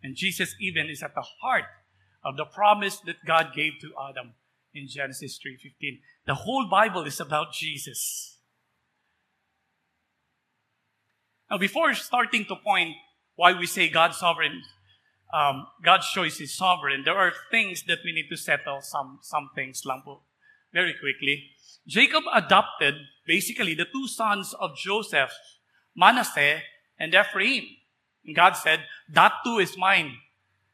[0.00, 1.64] And Jesus even is at the heart
[2.24, 4.34] of the promise that God gave to Adam
[4.72, 6.02] in Genesis 3:15.
[6.24, 8.38] The whole Bible is about Jesus.
[11.50, 12.96] Now before starting to point
[13.34, 14.62] why we say God's sovereign
[15.32, 17.02] um, God's choice is sovereign.
[17.04, 20.22] There are things that we need to settle, some, some things lang po,
[20.72, 21.50] very quickly.
[21.86, 22.94] Jacob adopted
[23.26, 25.32] basically the two sons of Joseph,
[25.96, 26.60] Manasseh
[26.98, 27.64] and Ephraim.
[28.24, 30.18] And God said, that too is mine.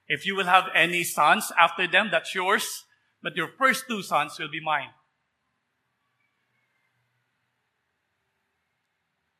[0.07, 2.85] If you will have any sons after them, that's yours,
[3.23, 4.91] but your first two sons will be mine.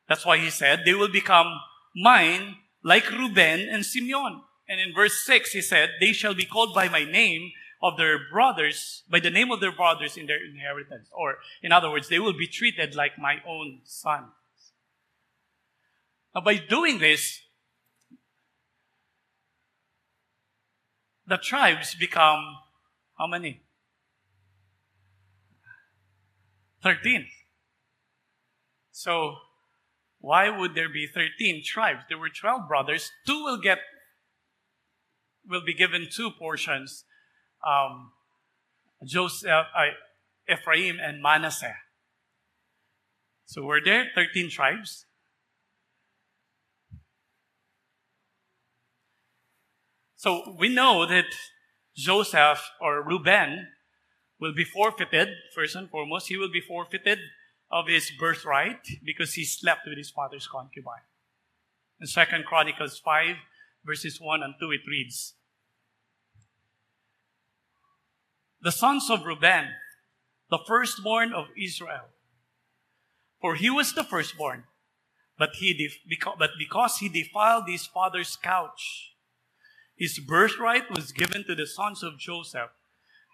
[0.07, 1.59] That's why he said, they will become
[1.95, 4.41] mine like Reuben and Simeon.
[4.69, 7.51] And in verse 6, he said, They shall be called by my name
[7.81, 11.09] of their brothers, by the name of their brothers in their inheritance.
[11.11, 14.29] Or, in other words, they will be treated like my own sons.
[16.35, 17.41] Now, by doing this,
[21.25, 22.57] the tribes become
[23.17, 23.63] how many?
[26.83, 27.27] 13.
[28.91, 29.35] So,
[30.19, 32.01] why would there be 13 tribes?
[32.07, 33.11] There were 12 brothers.
[33.25, 33.79] Two will get
[35.49, 37.05] will be given two portions
[37.67, 38.11] um,
[39.05, 39.89] Joseph, uh,
[40.51, 41.75] Ephraim and Manasseh.
[43.45, 45.05] So were there 13 tribes?
[50.15, 51.25] So we know that
[51.95, 53.67] Joseph or Reuben
[54.39, 57.19] will be forfeited, first and foremost, he will be forfeited
[57.71, 61.05] of his birthright because he slept with his father's concubine.
[61.99, 63.35] In Second Chronicles 5,
[63.85, 65.35] verses 1 and 2, it reads,
[68.61, 69.69] the sons of Reuben,
[70.49, 72.07] the firstborn of Israel.
[73.41, 74.65] For he was the firstborn,
[75.37, 79.13] but he def- because, but because he defiled his father's couch,
[79.95, 82.71] his birthright was given to the sons of Joseph,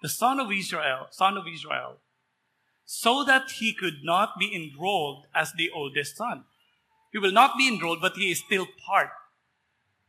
[0.01, 1.97] the son of Israel, son of Israel,
[2.85, 6.43] so that he could not be enrolled as the oldest son.
[7.11, 9.09] He will not be enrolled, but he is still part.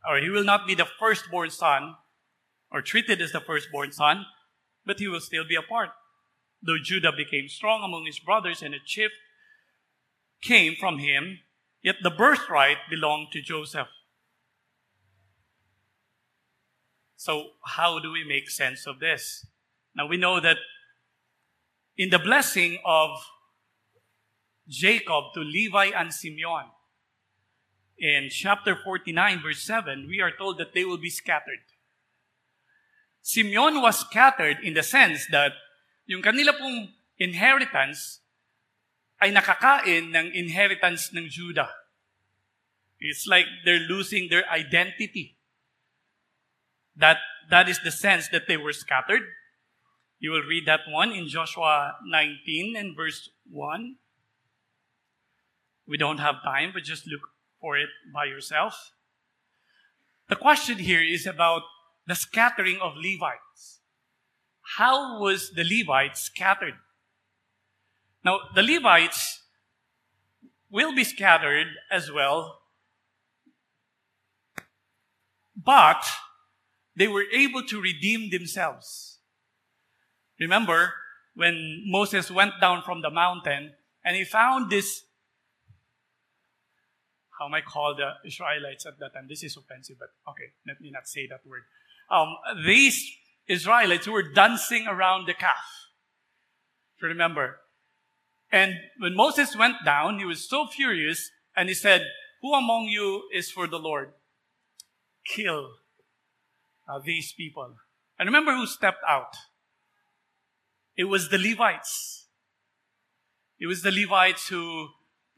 [0.07, 1.95] Or he will not be the firstborn son,
[2.71, 4.25] or treated as the firstborn son,
[4.87, 5.89] but he will still be a part.
[6.63, 9.11] Though Judah became strong among his brothers and a chief
[10.41, 11.39] came from him,
[11.83, 13.89] yet the birthright belonged to Joseph.
[17.17, 19.45] So, how do we make sense of this?
[19.95, 20.57] Now, we know that
[21.97, 23.09] in the blessing of
[24.67, 26.65] Jacob to Levi and Simeon,
[27.97, 31.65] in chapter 49, verse 7, we are told that they will be scattered.
[33.27, 35.51] Simeon was scattered in the sense that
[36.07, 38.23] yung kanila pong inheritance
[39.19, 41.67] ay nakakain ng inheritance ng Judah.
[43.03, 45.35] It's like they're losing their identity.
[46.95, 47.19] That,
[47.51, 49.27] that is the sense that they were scattered.
[50.23, 53.99] You will read that one in Joshua 19 and verse 1.
[55.85, 57.27] We don't have time, but just look
[57.59, 58.95] for it by yourself.
[60.29, 61.63] The question here is about
[62.07, 63.81] the scattering of Levites.
[64.77, 66.75] How was the Levites scattered?
[68.23, 69.43] Now, the Levites
[70.69, 72.59] will be scattered as well,
[75.55, 76.03] but
[76.95, 79.19] they were able to redeem themselves.
[80.39, 80.93] Remember
[81.35, 85.03] when Moses went down from the mountain and he found this
[87.39, 89.27] how am I called the Israelites at that time?
[89.29, 91.63] This is offensive, but okay, let me not say that word.
[92.09, 93.17] Um, these
[93.47, 95.87] Israelites who were dancing around the calf.
[97.01, 97.57] Remember.
[98.51, 102.05] And when Moses went down, he was so furious and he said,
[102.41, 104.13] Who among you is for the Lord?
[105.25, 105.69] Kill
[106.87, 107.75] uh, these people.
[108.17, 109.35] And remember who stepped out?
[110.95, 112.27] It was the Levites.
[113.59, 114.89] It was the Levites who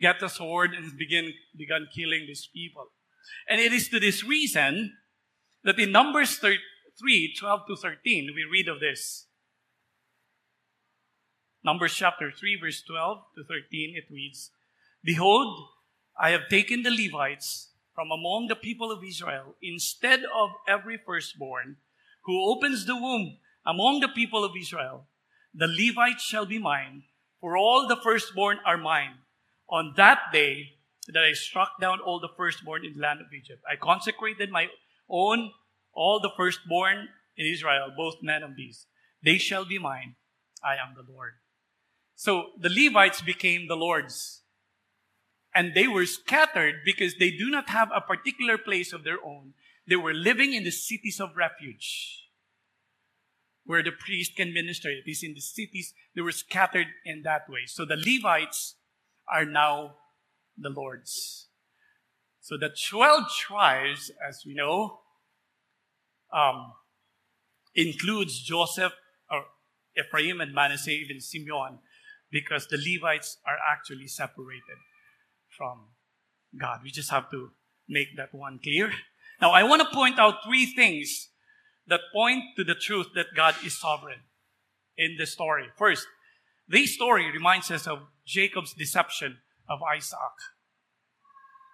[0.02, 2.88] got the sword and begin, began killing these people.
[3.48, 4.94] And it is to this reason
[5.64, 6.58] that in Numbers 3,
[7.38, 9.28] 12 to 13, we read of this.
[11.64, 14.52] Numbers chapter 3, verse 12 to 13, it reads,
[15.04, 15.68] Behold,
[16.18, 21.78] I have taken the Levites from among the people of Israel instead of every firstborn
[22.24, 25.08] who opens the womb among the people of Israel.
[25.54, 27.04] The Levites shall be mine,
[27.42, 29.16] for all the firstborn are mine
[29.70, 30.76] on that day
[31.08, 33.64] that I struck down all the firstborn in the land of Egypt.
[33.70, 34.68] I consecrated my
[35.10, 35.52] own,
[35.94, 38.86] all the firstborn in Israel, both men and beasts.
[39.24, 40.16] They shall be mine.
[40.64, 41.34] I am the Lord.
[42.16, 44.42] So the Levites became the Lord's.
[45.54, 49.54] And they were scattered because they do not have a particular place of their own.
[49.88, 52.30] They were living in the cities of refuge
[53.66, 54.90] where the priest can minister.
[54.90, 55.94] It is in the cities.
[56.16, 57.68] They were scattered in that way.
[57.68, 58.76] So the Levites
[59.32, 59.96] are now
[60.58, 61.49] the Lord's.
[62.42, 65.02] So the 12 tribes, as we know,
[66.34, 66.74] um,
[67.76, 68.94] includes Joseph,
[69.30, 69.46] or
[69.98, 71.80] Ephraim and Manasseh, even Simeon,
[72.32, 74.80] because the Levites are actually separated
[75.58, 75.90] from
[76.60, 76.80] God.
[76.84, 77.52] We just have to
[77.88, 78.92] make that one clear.
[79.42, 81.30] Now, I want to point out three things
[81.88, 84.22] that point to the truth that God is sovereign
[84.98, 85.66] in the story.
[85.78, 86.06] First,
[86.68, 90.20] this story reminds us of Jacob's deception of Isaac.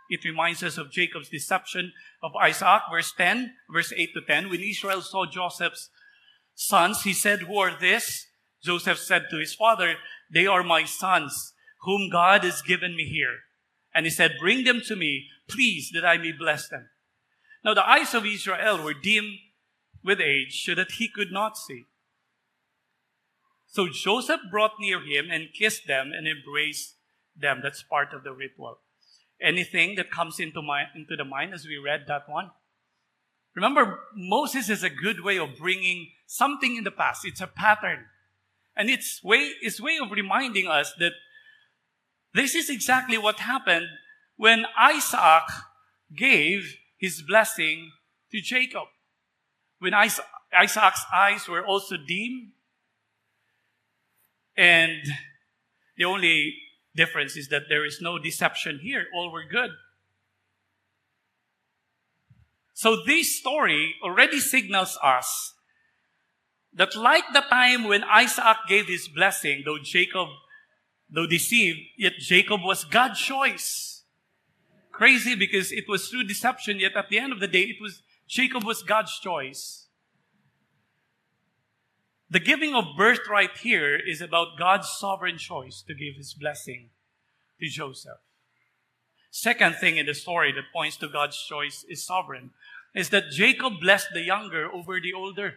[0.09, 4.49] It reminds us of Jacob's deception of Isaac, verse 10, verse 8 to 10.
[4.49, 5.89] When Israel saw Joseph's
[6.53, 8.27] sons, he said, Who are this?
[8.63, 9.95] Joseph said to his father,
[10.31, 13.39] They are my sons, whom God has given me here.
[13.93, 16.89] And he said, Bring them to me, please, that I may bless them.
[17.63, 19.39] Now the eyes of Israel were dim
[20.03, 21.85] with age, so that he could not see.
[23.65, 26.95] So Joseph brought near him and kissed them and embraced
[27.35, 27.59] them.
[27.61, 28.79] That's part of the ritual.
[29.41, 32.51] Anything that comes into, my, into the mind as we read that one?
[33.55, 37.25] Remember, Moses is a good way of bringing something in the past.
[37.25, 38.05] It's a pattern.
[38.75, 41.13] And it's way, it's way of reminding us that
[42.33, 43.87] this is exactly what happened
[44.35, 45.43] when Isaac
[46.13, 47.91] gave his blessing
[48.31, 48.87] to Jacob.
[49.79, 52.51] When Isaac's eyes were also dim
[54.57, 55.01] and
[55.97, 56.55] the only
[56.95, 59.05] difference is that there is no deception here.
[59.13, 59.71] All were good.
[62.73, 65.53] So this story already signals us
[66.73, 70.27] that like the time when Isaac gave his blessing, though Jacob,
[71.09, 74.03] though deceived, yet Jacob was God's choice.
[74.91, 78.01] Crazy because it was through deception, yet at the end of the day, it was
[78.27, 79.84] Jacob was God's choice.
[82.35, 86.89] The giving of birthright here is about God's sovereign choice to give his blessing
[87.61, 88.17] to Joseph.
[89.31, 92.49] Second thing in the story that points to God's choice is sovereign
[92.93, 95.53] is that Jacob blessed the younger over the older.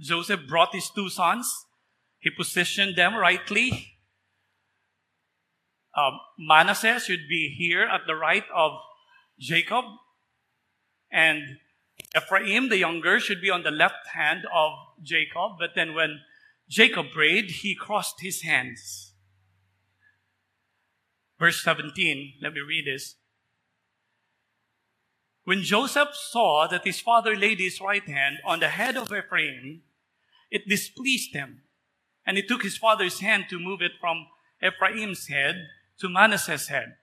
[0.00, 1.66] Joseph brought his two sons.
[2.20, 3.98] He positioned them rightly.
[5.94, 8.72] um, Manasseh should be here at the right of
[9.38, 9.84] Jacob,
[11.12, 11.58] and
[12.16, 15.52] Ephraim, the younger, should be on the left hand of Jacob.
[15.58, 16.20] But then when
[16.68, 19.12] Jacob prayed, he crossed his hands.
[21.38, 23.16] Verse 17, let me read this.
[25.44, 29.82] When Joseph saw that his father laid his right hand on the head of Ephraim,
[30.50, 31.62] it displeased him.
[32.24, 34.26] And he took his father's hand to move it from
[34.62, 35.66] Ephraim's head
[35.98, 36.96] to Manasseh's head.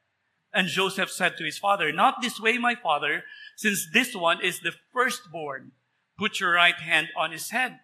[0.53, 3.23] And Joseph said to his father, Not this way, my father,
[3.55, 5.71] since this one is the firstborn.
[6.17, 7.79] Put your right hand on his head.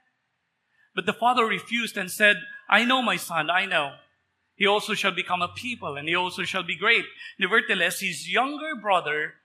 [0.95, 2.38] But the father refused and said,
[2.70, 3.93] I know, my son, I know.
[4.55, 7.05] He also shall become a people, and he also shall be great.
[7.38, 9.36] Nevertheless, his younger brother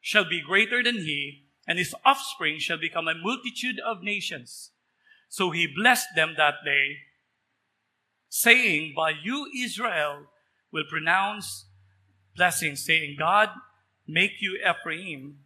[0.00, 4.70] shall be greater than he, and his offspring shall become a multitude of nations.
[5.28, 6.98] So he blessed them that day,
[8.28, 10.26] saying, By you, Israel,
[10.72, 11.66] will pronounce
[12.36, 13.50] blessings, saying, God,
[14.06, 15.38] make you Ephraim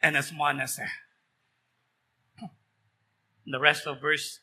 [0.00, 0.90] and as Manasseh.
[3.46, 4.40] The rest of verse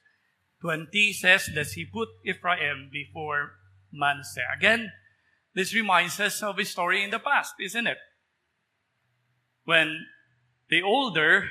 [0.61, 3.51] 20 says that he put Ephraim before
[3.91, 4.43] Manasseh.
[4.55, 4.91] Again,
[5.55, 7.97] this reminds us of a story in the past, isn't it?
[9.63, 10.05] When
[10.69, 11.49] the older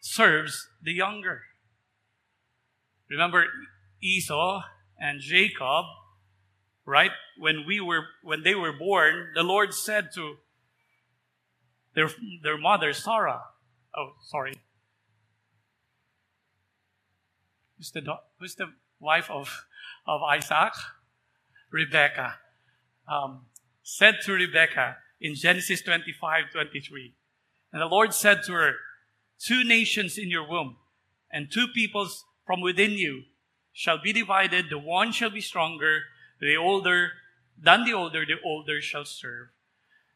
[0.00, 1.42] serves the younger.
[3.08, 3.46] Remember
[4.02, 4.62] Esau
[5.02, 5.84] and Jacob,
[6.86, 7.10] right?
[7.36, 10.36] When we were when they were born, the Lord said to
[11.94, 12.08] their
[12.42, 13.42] their mother Sarah,
[13.96, 14.54] oh sorry.
[17.76, 18.02] Who's the
[18.38, 19.66] who's the wife of
[20.06, 20.72] of Isaac?
[21.72, 22.34] Rebecca.
[23.08, 23.46] Um,
[23.82, 27.14] said to Rebecca in Genesis 25, 23.
[27.72, 28.74] And the Lord said to her,
[29.40, 30.76] Two nations in your womb,
[31.32, 33.22] and two peoples from within you
[33.72, 34.66] shall be divided.
[34.70, 36.02] The one shall be stronger,
[36.40, 37.12] the older
[37.58, 39.48] than the older, the older shall serve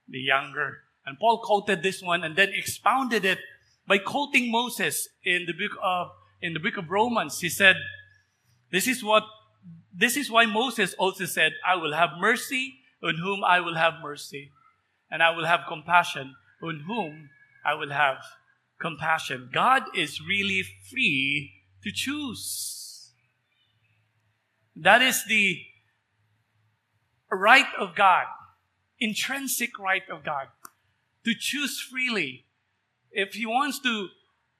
[0.08, 0.82] the younger.
[1.04, 3.38] And Paul quoted this one and then expounded it
[3.86, 6.08] by quoting Moses in the book of
[6.42, 7.40] in the book of Romans.
[7.40, 7.76] He said,
[8.70, 9.24] This is what
[9.94, 13.94] this is why Moses also said, I will have mercy on whom I will have
[14.02, 14.50] mercy,
[15.10, 17.30] and I will have compassion on whom
[17.64, 18.18] I will have
[18.80, 19.50] compassion.
[19.52, 21.52] God is really free
[21.82, 22.85] to choose.
[24.76, 25.62] That is the
[27.30, 28.26] right of God,
[29.00, 30.48] intrinsic right of God,
[31.24, 32.44] to choose freely.
[33.10, 34.08] If He wants to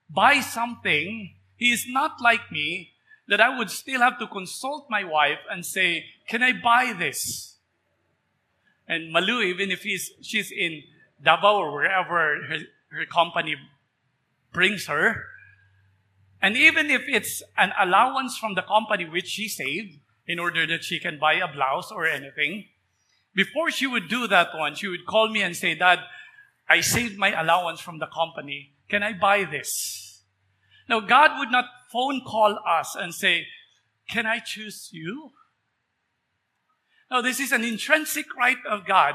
[0.09, 2.93] buy something, He is not like me
[3.29, 7.57] that I would still have to consult my wife and say, Can I buy this?
[8.89, 10.85] And Malu, even if he's, she's in
[11.23, 12.59] Davao or wherever her,
[12.91, 13.57] her company
[14.53, 15.25] brings her.
[16.41, 20.85] And even if it's an allowance from the company which she saved in order that
[20.85, 22.66] she can buy a blouse or anything,
[23.35, 26.01] before she would do that one, she would call me and say, Dad,
[26.68, 28.72] I saved my allowance from the company.
[28.89, 30.22] Can I buy this?
[30.89, 33.47] Now, God would not phone call us and say,
[34.09, 35.33] Can I choose you?
[37.11, 39.14] Now, this is an intrinsic right of God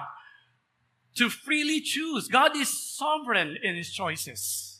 [1.15, 2.27] to freely choose.
[2.27, 4.70] God is sovereign in his choices.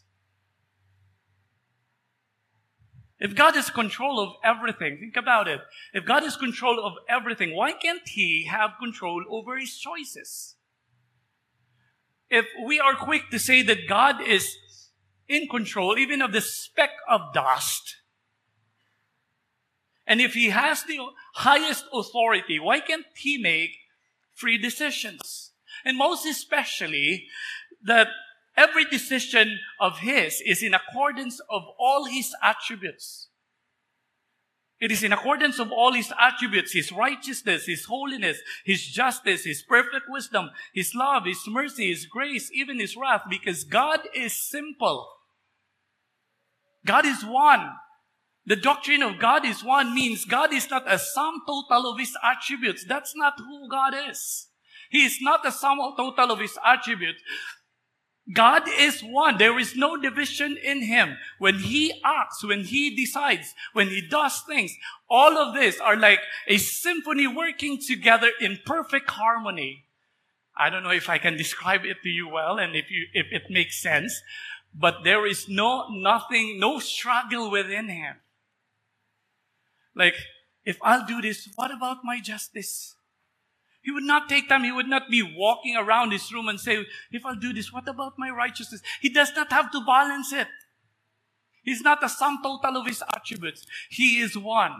[3.22, 5.62] If God is control of everything, think about it.
[5.94, 10.56] If God is control of everything, why can't He have control over His choices?
[12.32, 14.58] If we are quick to say that God is
[15.28, 17.98] in control even of the speck of dust,
[20.08, 20.98] and if He has the
[21.36, 23.78] highest authority, why can't He make
[24.34, 25.52] free decisions?
[25.86, 27.28] And most especially,
[27.84, 28.08] that
[28.62, 33.30] Every decision of His is in accordance of all His attributes.
[34.80, 39.64] It is in accordance of all His attributes, His righteousness, His holiness, His justice, His
[39.64, 45.08] perfect wisdom, His love, His mercy, His grace, even His wrath, because God is simple.
[46.86, 47.68] God is one.
[48.46, 52.16] The doctrine of God is one means God is not a sum total of His
[52.24, 52.86] attributes.
[52.88, 54.50] That's not who God is.
[54.92, 57.24] He is not a sum total of His attributes.
[58.34, 59.38] God is one.
[59.38, 61.18] There is no division in Him.
[61.40, 64.76] When He acts, when He decides, when He does things,
[65.10, 69.86] all of this are like a symphony working together in perfect harmony.
[70.58, 73.28] I don't know if I can describe it to you well and if you, if
[73.32, 74.22] it makes sense,
[74.74, 78.18] but there is no, nothing, no struggle within Him.
[79.96, 80.16] Like,
[80.64, 82.96] if I'll do this, what about my justice?
[83.82, 84.64] He would not take time.
[84.64, 87.88] He would not be walking around his room and say, if I'll do this, what
[87.88, 88.82] about my righteousness?
[89.02, 90.48] He does not have to balance it.
[91.64, 93.66] He's not the sum total of his attributes.
[93.90, 94.74] He is one.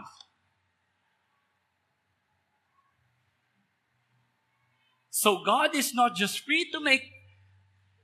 [5.10, 7.02] So God is not just free to make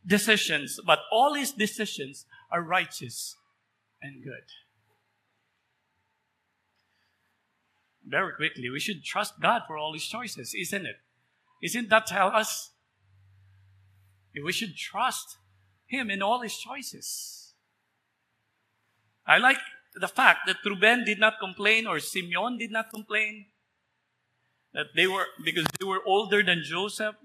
[0.07, 3.37] decisions, but all his decisions are righteous
[4.01, 4.45] and good.
[8.09, 10.97] Very quickly, we should trust God for all his choices, isn't it?
[11.63, 12.71] Isn't that tell us?
[14.43, 15.37] We should trust
[15.87, 17.55] him in all his choices.
[19.27, 19.59] I like
[19.95, 23.47] the fact that Reuben did not complain or Simeon did not complain
[24.73, 27.17] that they were because they were older than Joseph.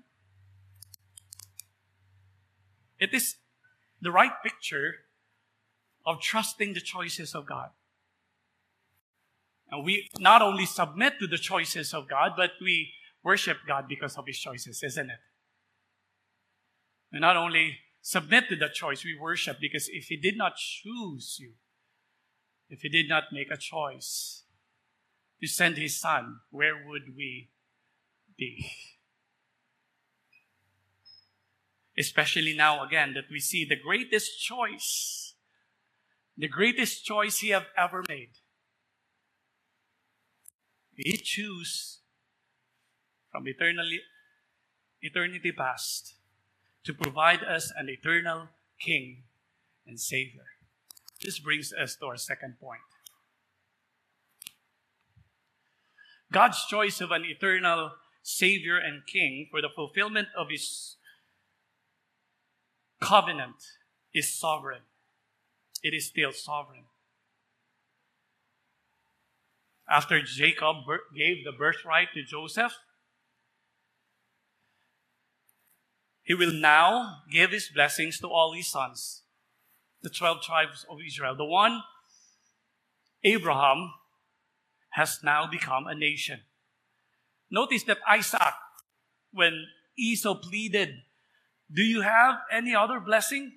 [2.99, 3.36] It is
[4.01, 4.95] the right picture
[6.05, 7.69] of trusting the choices of God.
[9.74, 12.93] And we not only submit to the choices of God, but we
[13.24, 15.17] worship God because of His choices, isn't it?
[17.11, 21.38] We not only submit to the choice, we worship because if He did not choose
[21.39, 21.53] you,
[22.69, 24.43] if He did not make a choice
[25.41, 27.49] to send His Son, where would we
[28.38, 28.69] be?
[31.97, 35.34] Especially now, again, that we see the greatest choice,
[36.38, 38.34] the greatest choice He have ever made.
[40.96, 42.00] He chose
[43.32, 44.02] from eternally,
[45.02, 46.16] eternity past
[46.84, 49.24] to provide us an eternal King
[49.88, 50.46] and Savior.
[51.22, 52.82] This brings us to our second point.
[56.32, 57.91] God's choice of an eternal
[58.24, 60.98] Savior and King for the fulfillment of His
[63.00, 63.56] covenant
[64.14, 64.82] is sovereign.
[65.84, 66.86] It is still sovereign.
[69.89, 70.77] After Jacob
[71.15, 72.73] gave the birthright to Joseph,
[76.23, 79.23] he will now give his blessings to all his sons
[80.03, 81.36] the 12 tribes of Israel.
[81.36, 81.81] The one,
[83.23, 83.93] Abraham,
[84.91, 86.41] has now become a nation.
[87.49, 88.53] Notice that Isaac,
[89.31, 89.65] when
[89.97, 90.89] Esau pleaded,
[91.73, 93.53] Do you have any other blessing?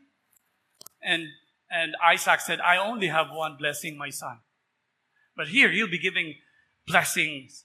[1.02, 1.26] And,
[1.70, 4.38] and Isaac said, I only have one blessing, my son.
[5.36, 6.34] But here he'll be giving
[6.86, 7.64] blessings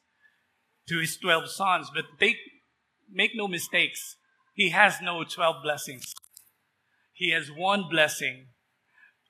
[0.88, 1.92] to his 12 sons.
[1.94, 2.38] But take,
[3.10, 4.18] make no mistakes,
[4.54, 6.14] he has no 12 blessings.
[7.14, 8.48] He has one blessing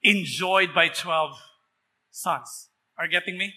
[0.03, 1.37] enjoyed by 12
[2.09, 2.69] sons.
[2.97, 3.53] Are you getting me?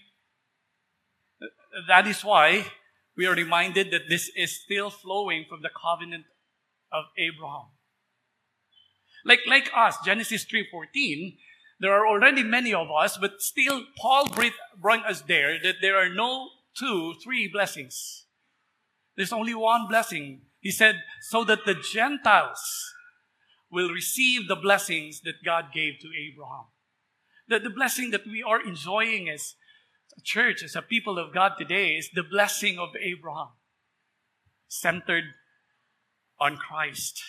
[1.89, 2.67] That is why
[3.17, 6.25] we are reminded that this is still flowing from the covenant
[6.93, 7.67] of Abraham.
[9.25, 11.37] Like, like us, Genesis 3.14,
[11.81, 14.29] there are already many of us, but still Paul
[14.77, 16.49] brought us there that there are no
[16.79, 18.27] two, three blessings.
[19.17, 20.43] There's only one blessing.
[20.61, 22.95] He said, so that the Gentiles
[23.71, 26.67] will receive the blessings that God gave to Abraham.
[27.49, 29.55] That the blessing that we are enjoying as
[30.17, 33.49] a church, as a people of God today, is the blessing of Abraham,
[34.69, 35.25] centered
[36.41, 37.23] on Christ.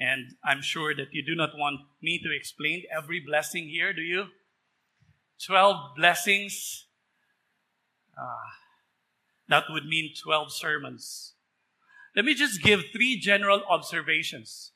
[0.00, 4.00] And I'm sure that you do not want me to explain every blessing here, do
[4.00, 4.28] you?
[5.44, 6.86] 12 blessings.
[8.18, 8.56] Ah,
[9.48, 11.34] that would mean 12 sermons.
[12.16, 14.72] Let me just give three general observations.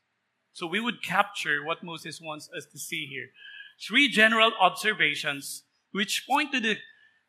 [0.53, 3.29] So we would capture what Moses wants us to see here.
[3.81, 5.63] Three general observations
[5.93, 6.77] which point to the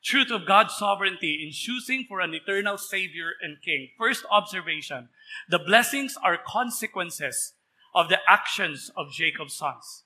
[0.03, 3.89] truth of God's sovereignty in choosing for an eternal Savior and King.
[3.97, 5.09] First observation
[5.49, 7.53] the blessings are consequences
[7.95, 10.03] of the actions of Jacob's sons.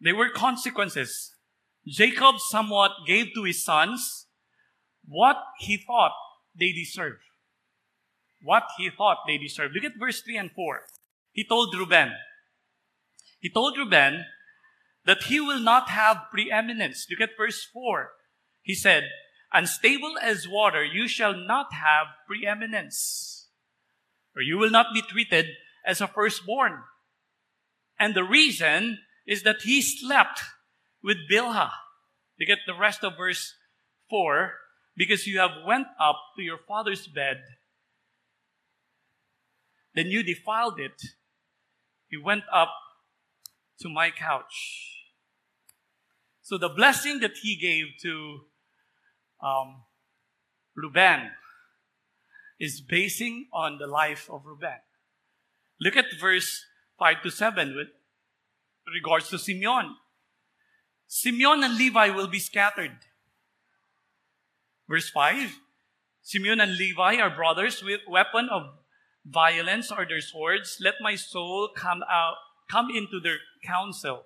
[0.00, 1.34] They were consequences.
[1.86, 4.26] Jacob somewhat gave to his sons
[5.06, 6.12] what he thought
[6.56, 7.24] they deserved
[8.44, 9.74] what he thought they deserved.
[9.74, 10.82] Look at verse 3 and 4.
[11.32, 12.12] He told Reuben,
[13.40, 14.24] he told Reuben
[15.06, 17.06] that he will not have preeminence.
[17.10, 18.10] Look at verse 4.
[18.62, 19.04] He said,
[19.52, 23.33] Unstable as water, you shall not have preeminence,
[24.36, 25.46] or you will not be treated
[25.86, 26.82] as a firstborn.
[27.98, 30.40] And the reason is that he slept
[31.02, 31.70] with Bilhah.
[32.40, 33.54] Look at the rest of verse
[34.10, 34.54] 4.
[34.96, 37.38] Because you have went up to your father's bed
[39.94, 41.00] then you defiled it.
[42.08, 42.72] He went up
[43.80, 45.02] to my couch.
[46.42, 48.40] So the blessing that he gave to
[49.42, 49.82] um,
[50.76, 51.30] Reuben
[52.64, 54.80] is basing on the life of Reuben.
[55.78, 56.64] Look at verse
[56.98, 57.88] 5 to 7 with
[58.92, 59.96] regards to Simeon.
[61.06, 62.96] Simeon and Levi will be scattered.
[64.88, 65.60] Verse 5
[66.22, 68.62] Simeon and Levi are brothers with weapon of
[69.26, 70.78] violence or their swords.
[70.80, 72.36] Let my soul come out,
[72.70, 74.24] come into their counsel.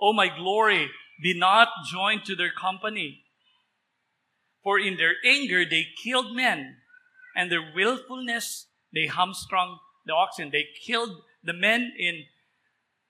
[0.00, 0.88] O my glory,
[1.22, 3.24] be not joined to their company.
[4.62, 6.79] For in their anger they killed men,
[7.40, 10.50] and their willfulness they hamstrung the oxen.
[10.50, 12.24] They killed the men in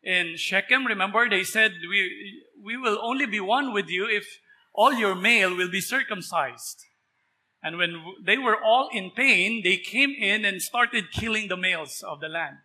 [0.02, 0.86] in Shechem.
[0.86, 4.26] Remember, they said, "We we will only be one with you if
[4.72, 6.86] all your male will be circumcised."
[7.62, 7.92] And when
[8.24, 12.28] they were all in pain, they came in and started killing the males of the
[12.28, 12.58] land.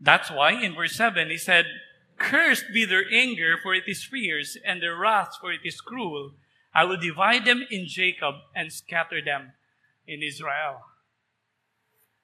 [0.00, 1.66] That's why in verse 7 he said,
[2.18, 6.32] Cursed be their anger, for it is fierce, and their wrath, for it is cruel.
[6.78, 9.54] I will divide them in Jacob and scatter them
[10.06, 10.82] in Israel.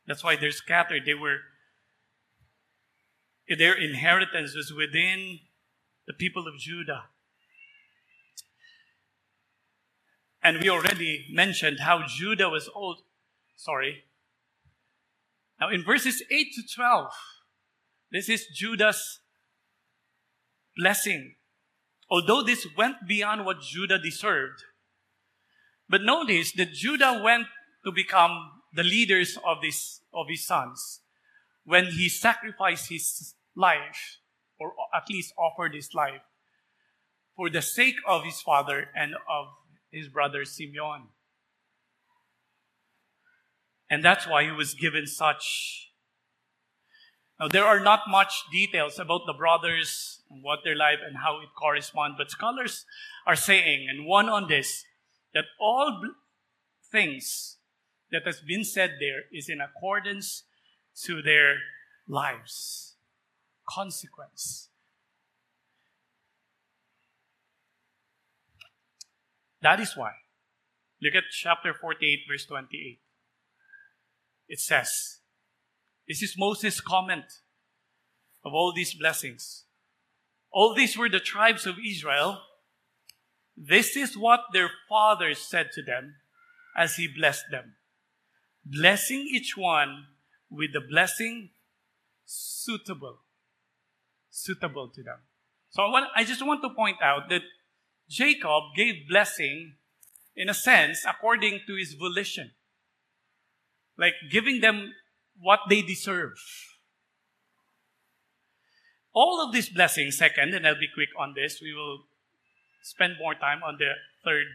[0.07, 1.02] That's why they're scattered.
[1.05, 1.38] They were,
[3.48, 5.40] their inheritance was within
[6.07, 7.07] the people of Judah.
[10.40, 13.00] And we already mentioned how Judah was old.
[13.57, 14.05] Sorry.
[15.61, 17.11] Now in verses 8 to 12,
[18.12, 19.18] this is Judah's
[20.76, 21.34] blessing.
[22.14, 24.62] Although this went beyond what Judah deserved.
[25.88, 27.48] But notice that Judah went
[27.84, 31.00] to become the leaders of, this, of his sons
[31.64, 34.18] when he sacrificed his life,
[34.60, 36.22] or at least offered his life,
[37.34, 39.46] for the sake of his father and of
[39.90, 41.08] his brother Simeon.
[43.90, 45.90] And that's why he was given such.
[47.40, 51.41] Now, there are not much details about the brothers and what their life and how
[51.41, 52.85] it corresponds, but scholars
[53.27, 54.85] are saying, and one on this,
[55.33, 56.01] that all
[56.91, 57.59] things
[58.11, 60.45] that has been said there is in accordance
[61.03, 61.57] to their
[62.07, 62.95] lives.
[63.68, 64.68] Consequence.
[69.62, 70.12] That is why.
[71.03, 73.01] Look at chapter 48, verse 28.
[74.49, 75.18] It says,
[76.07, 77.25] This is Moses' comment
[78.45, 79.63] of all these blessings.
[80.55, 82.38] All these were the tribes of Israel.
[83.57, 86.14] This is what their fathers said to them
[86.76, 87.74] as he blessed them,
[88.64, 90.07] blessing each one
[90.48, 91.50] with the blessing
[92.24, 93.18] suitable,
[94.30, 95.18] suitable to them.
[95.70, 97.42] So I, want, I just want to point out that
[98.09, 99.74] Jacob gave blessing,
[100.36, 102.52] in a sense, according to his volition.
[103.98, 104.94] Like giving them
[105.36, 106.38] what they deserve.
[109.14, 112.00] All of these blessings, second, and I'll be quick on this, we will
[112.82, 113.92] spend more time on the
[114.24, 114.46] third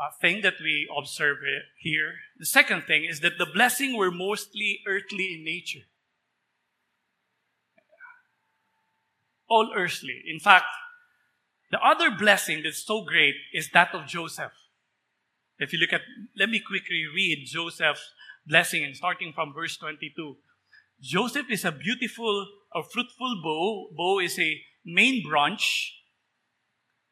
[0.00, 1.38] uh, thing that we observe
[1.78, 2.14] here.
[2.38, 5.86] The second thing is that the blessing were mostly earthly in nature.
[9.48, 10.22] All earthly.
[10.26, 10.64] In fact,
[11.70, 14.52] the other blessing that's so great is that of Joseph.
[15.58, 16.00] If you look at,
[16.36, 18.12] let me quickly read Joseph's
[18.46, 20.36] blessing and starting from verse 22.
[21.00, 23.88] Joseph is a beautiful, a fruitful bough.
[23.96, 25.94] Bough is a main branch.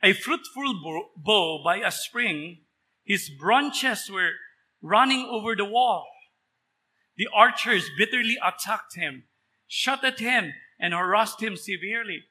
[0.02, 2.62] A fruitful bough by a spring.
[3.04, 4.32] His branches were
[4.80, 6.06] running over the wall.
[7.16, 9.24] The archers bitterly attacked him,
[9.68, 12.24] shot at him, and harassed him severely.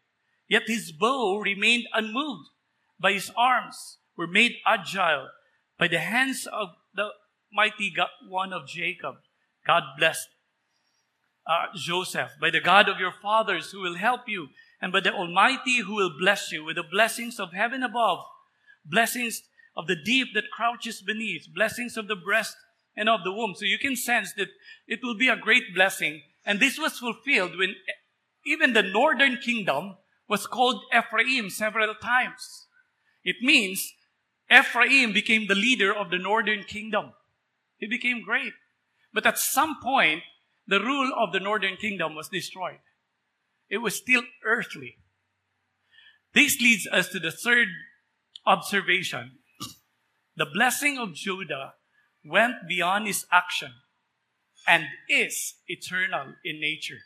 [0.48, 2.50] Yet his bow remained unmoved,
[3.00, 5.30] by his arms were made agile
[5.80, 7.10] by the hands of the
[7.52, 9.16] mighty God, one of Jacob.
[9.66, 10.28] God blessed
[11.48, 14.50] uh, Joseph, by the God of your fathers who will help you,
[14.82, 18.20] and by the Almighty who will bless you with the blessings of heaven above,
[18.86, 19.44] blessings
[19.76, 22.56] of the deep that crouches beneath, blessings of the breast
[22.96, 23.54] and of the womb.
[23.56, 24.50] So you can sense that
[24.88, 26.22] it will be a great blessing.
[26.46, 27.76] And this was fulfilled when
[28.46, 32.68] even the northern kingdom was called Ephraim several times.
[33.24, 33.94] It means
[34.52, 37.14] Ephraim became the leader of the northern kingdom.
[37.78, 38.54] He became great.
[39.14, 40.24] But at some point,
[40.72, 42.80] the rule of the northern kingdom was destroyed.
[43.70, 45.00] It was still earthly.
[46.34, 47.68] This leads us to the third
[48.46, 49.32] observation.
[50.38, 51.74] The blessing of Judah
[52.24, 53.74] went beyond his action
[54.66, 57.02] and is eternal in nature.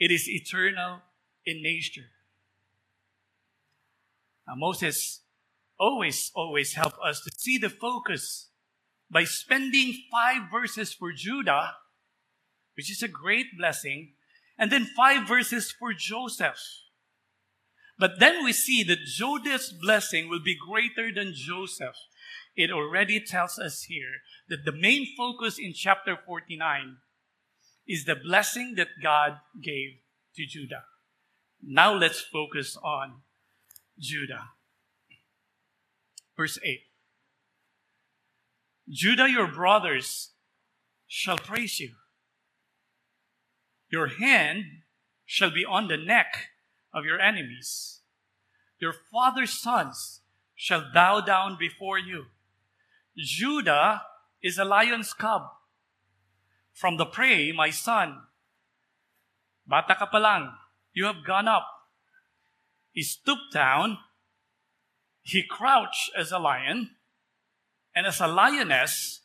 [0.00, 1.02] It is eternal
[1.46, 2.10] in nature.
[4.48, 5.20] Now, Moses
[5.78, 8.48] always, always helped us to see the focus
[9.08, 11.74] by spending five verses for Judah,
[12.80, 14.12] which is a great blessing,
[14.58, 16.56] and then five verses for Joseph.
[17.98, 21.96] But then we see that Judah's blessing will be greater than Joseph.
[22.56, 26.96] It already tells us here that the main focus in chapter 49
[27.86, 29.98] is the blessing that God gave
[30.36, 30.84] to Judah.
[31.62, 33.16] Now let's focus on
[33.98, 34.52] Judah.
[36.34, 36.80] Verse 8.
[38.88, 40.30] Judah, your brothers
[41.06, 41.90] shall praise you.
[43.90, 44.64] Your hand
[45.26, 46.50] shall be on the neck
[46.94, 48.00] of your enemies.
[48.78, 50.20] Your father's sons
[50.54, 52.26] shall bow down before you.
[53.16, 54.02] Judah
[54.42, 55.42] is a lion's cub.
[56.72, 58.22] From the prey, my son,
[59.66, 60.52] bata ka pa lang,
[60.92, 61.66] you have gone up.
[62.92, 63.98] He stooped down,
[65.22, 66.96] he crouched as a lion,
[67.94, 69.22] and as a lioness,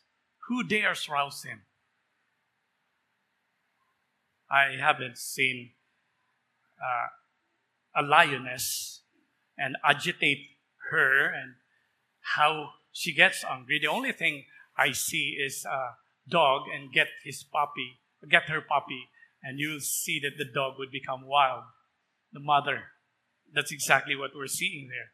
[0.48, 1.65] who dares rouse him?
[4.50, 5.70] I haven't seen
[6.80, 9.02] uh, a lioness
[9.58, 10.38] and agitate
[10.90, 11.54] her and
[12.34, 13.78] how she gets angry.
[13.78, 14.44] The only thing
[14.76, 15.96] I see is a
[16.28, 19.08] dog and get his puppy, get her puppy,
[19.42, 21.64] and you'll see that the dog would become wild.
[22.32, 22.84] The mother.
[23.54, 25.12] That's exactly what we're seeing there.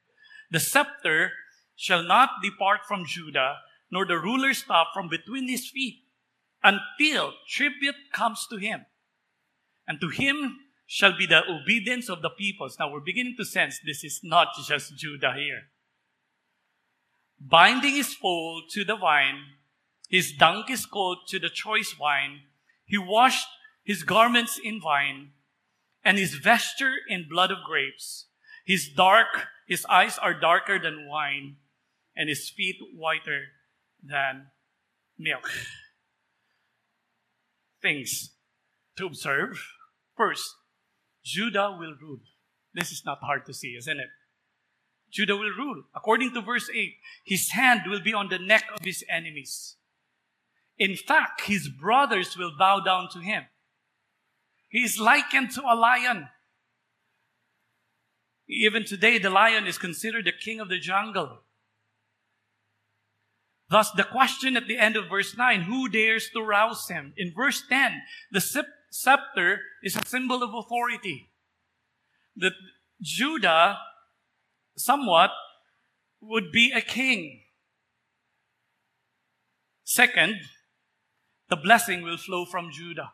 [0.51, 1.33] The scepter
[1.76, 3.57] shall not depart from Judah,
[3.91, 6.05] nor the ruler's staff from between his feet,
[6.64, 8.87] until tribute comes to him.
[9.87, 12.76] And to him shall be the obedience of the peoples.
[12.78, 15.62] Now we're beginning to sense this is not just Judah here.
[17.41, 19.41] Binding his foal to the vine,
[20.09, 22.43] his donkey's coat to the choice wine,
[22.85, 23.49] he washed
[23.83, 25.30] his garments in wine,
[26.05, 28.26] and his vesture in blood of grapes.
[28.64, 31.57] His dark, his eyes are darker than wine,
[32.14, 33.47] and his feet whiter
[34.05, 34.49] than
[35.18, 35.51] milk.
[37.80, 38.30] Things
[38.97, 39.62] to observe.
[40.16, 40.45] First,
[41.24, 42.20] Judah will rule.
[42.74, 44.09] This is not hard to see, isn't it?
[45.11, 45.84] Judah will rule.
[45.95, 49.76] According to verse 8, his hand will be on the neck of his enemies.
[50.78, 53.45] In fact, his brothers will bow down to him.
[54.70, 56.28] He is likened to a lion.
[58.49, 61.40] Even today, the lion is considered the king of the jungle.
[63.68, 67.12] Thus, the question at the end of verse 9 who dares to rouse him?
[67.16, 68.40] In verse 10, the
[68.93, 71.30] scepter is a symbol of authority.
[72.36, 72.53] That
[73.01, 73.78] Judah,
[74.76, 75.30] somewhat,
[76.20, 77.40] would be a king.
[79.82, 80.36] Second,
[81.49, 83.12] the blessing will flow from Judah.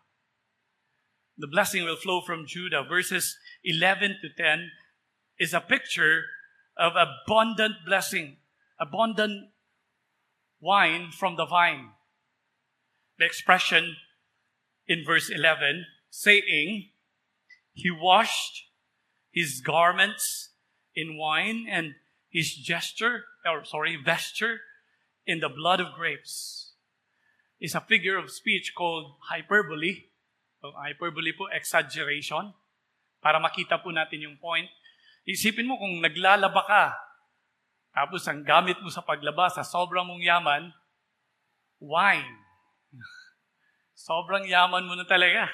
[1.38, 2.82] The blessing will flow from Judah.
[2.82, 4.70] Verses 11 to 10
[5.38, 6.24] is a picture
[6.76, 8.36] of abundant blessing,
[8.80, 9.50] abundant
[10.60, 11.90] wine from the vine.
[13.18, 13.96] The expression
[14.88, 16.90] in verse 11 saying,
[17.72, 18.72] He washed
[19.30, 20.50] his garments
[20.96, 21.94] in wine and
[22.28, 24.60] his gesture, or sorry, vesture
[25.26, 26.72] in the blood of grapes.
[27.60, 30.10] Is a figure of speech called hyperbole.
[30.62, 32.54] So, hyperbole po, exaggeration.
[33.18, 34.70] Para makita po natin yung point.
[35.26, 36.84] Isipin mo kung naglalaba ka,
[37.92, 40.70] tapos ang gamit mo sa paglaba sa sobrang mong yaman,
[41.82, 42.47] wine.
[43.98, 45.50] Sobrang yaman mo na talaga.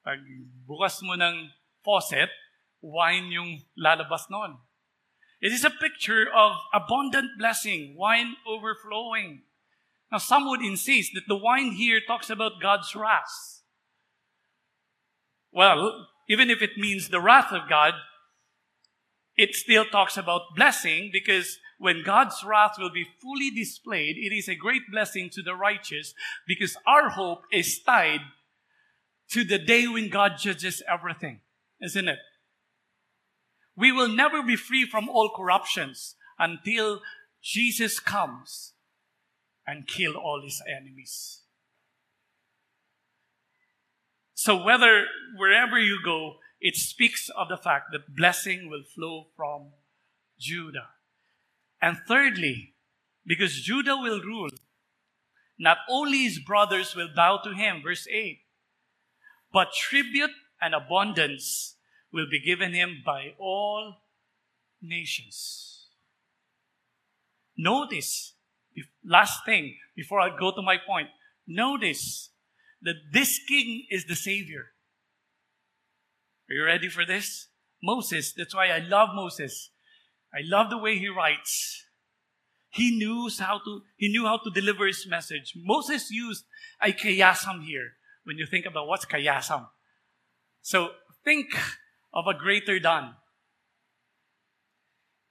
[0.00, 0.24] Pag
[0.64, 1.52] bukas mo ng
[1.84, 2.32] faucet,
[2.80, 4.56] wine yung lalabas noon.
[5.44, 9.44] It is a picture of abundant blessing, wine overflowing.
[10.08, 13.60] Now, some would insist that the wine here talks about God's wrath.
[15.52, 17.92] Well, even if it means the wrath of God,
[19.36, 24.48] it still talks about blessing because when God's wrath will be fully displayed, it is
[24.48, 26.14] a great blessing to the righteous
[26.46, 28.20] because our hope is tied
[29.30, 31.40] to the day when God judges everything,
[31.80, 32.20] isn't it?
[33.76, 37.00] We will never be free from all corruptions until
[37.42, 38.74] Jesus comes
[39.66, 41.40] and kill all his enemies.
[44.34, 45.06] So whether
[45.36, 49.72] wherever you go, it speaks of the fact that blessing will flow from
[50.38, 50.90] Judah.
[51.82, 52.74] And thirdly,
[53.26, 54.50] because Judah will rule,
[55.58, 58.38] not only his brothers will bow to him, verse 8,
[59.52, 60.30] but tribute
[60.60, 61.76] and abundance
[62.12, 63.96] will be given him by all
[64.80, 65.88] nations.
[67.58, 68.34] Notice,
[69.04, 71.08] last thing, before I go to my point,
[71.48, 72.30] notice
[72.80, 74.66] that this king is the Savior.
[76.48, 77.48] Are you ready for this?
[77.82, 79.71] Moses, that's why I love Moses.
[80.34, 81.84] I love the way he writes.
[82.70, 85.52] He knew how to, he knew how to deliver his message.
[85.56, 86.44] Moses used
[86.80, 87.92] a chiasm here
[88.24, 89.68] when you think about what's chiasm.
[90.62, 90.90] So
[91.24, 91.48] think
[92.14, 93.14] of a greater than.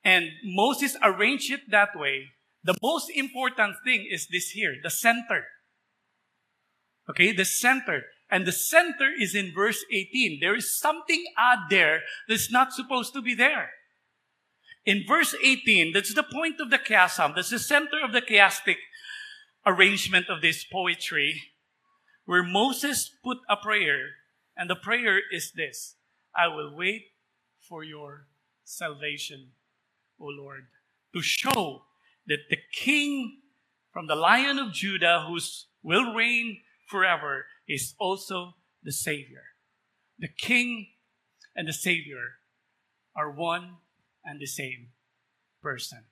[0.04, 2.26] And Moses arranged it that way.
[2.64, 5.45] The most important thing is this here, the center.
[7.10, 8.04] Okay, the center.
[8.30, 10.39] And the center is in verse 18.
[10.39, 13.72] There is something odd there that's not supposed to be there.
[14.86, 17.36] In verse 18, that's the point of the chiasm.
[17.36, 18.77] That's the center of the chiastic.
[19.65, 21.39] arrangement of this poetry
[22.25, 24.15] where Moses put a prayer,
[24.55, 25.97] and the prayer is this
[26.36, 27.03] I will wait
[27.67, 28.27] for your
[28.63, 29.51] salvation,
[30.19, 30.67] O Lord,
[31.13, 31.84] to show
[32.27, 33.41] that the king
[33.91, 35.38] from the lion of Judah, who
[35.84, 39.43] will reign forever, is also the Savior.
[40.17, 40.88] The king
[41.55, 42.39] and the Savior
[43.15, 43.77] are one
[44.24, 44.89] and the same
[45.61, 46.03] person.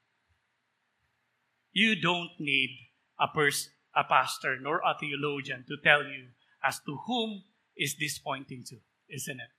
[1.71, 2.69] You don't need
[3.19, 6.29] a, pers- a pastor nor a theologian to tell you
[6.63, 7.43] as to whom
[7.77, 8.77] is this pointing to,
[9.09, 9.49] isn't it?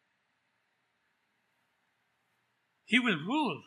[2.85, 3.63] He will rule.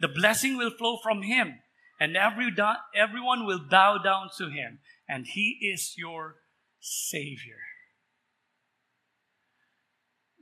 [0.00, 1.60] The blessing will flow from him,
[1.98, 6.36] and every da- everyone will bow down to him, and he is your
[6.78, 7.58] Savior.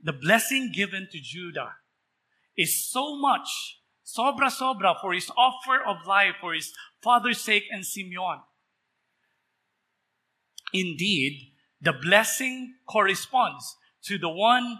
[0.01, 1.75] The blessing given to Judah
[2.59, 7.85] is so much, sobra sobra, for his offer of life for his father's sake and
[7.85, 8.41] Simeon.
[10.73, 14.79] Indeed, the blessing corresponds to the one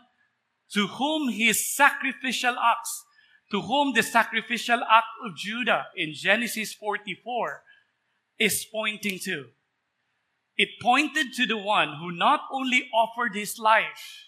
[0.73, 3.05] to whom his sacrificial acts,
[3.49, 7.63] to whom the sacrificial act of Judah in Genesis 44
[8.37, 9.45] is pointing to.
[10.57, 14.25] It pointed to the one who not only offered his life,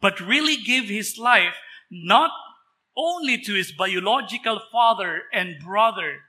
[0.00, 1.56] but really gave his life
[1.92, 2.30] not
[2.96, 6.20] only to his biological father and brother,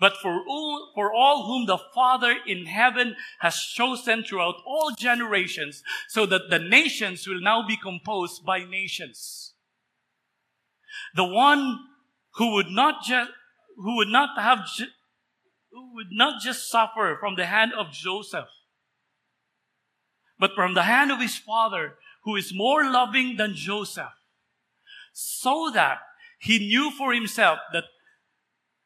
[0.00, 5.82] but for all, for all whom the Father in heaven has chosen throughout all generations,
[6.08, 9.54] so that the nations will now be composed by nations.
[11.16, 11.80] The one
[12.34, 13.30] who would not just,
[13.76, 14.86] who would not have, ju-
[15.72, 18.48] who would not just suffer from the hand of Joseph,
[20.38, 24.12] but from the hand of his father, who is more loving than Joseph,
[25.20, 25.98] so that
[26.38, 27.82] he knew for himself that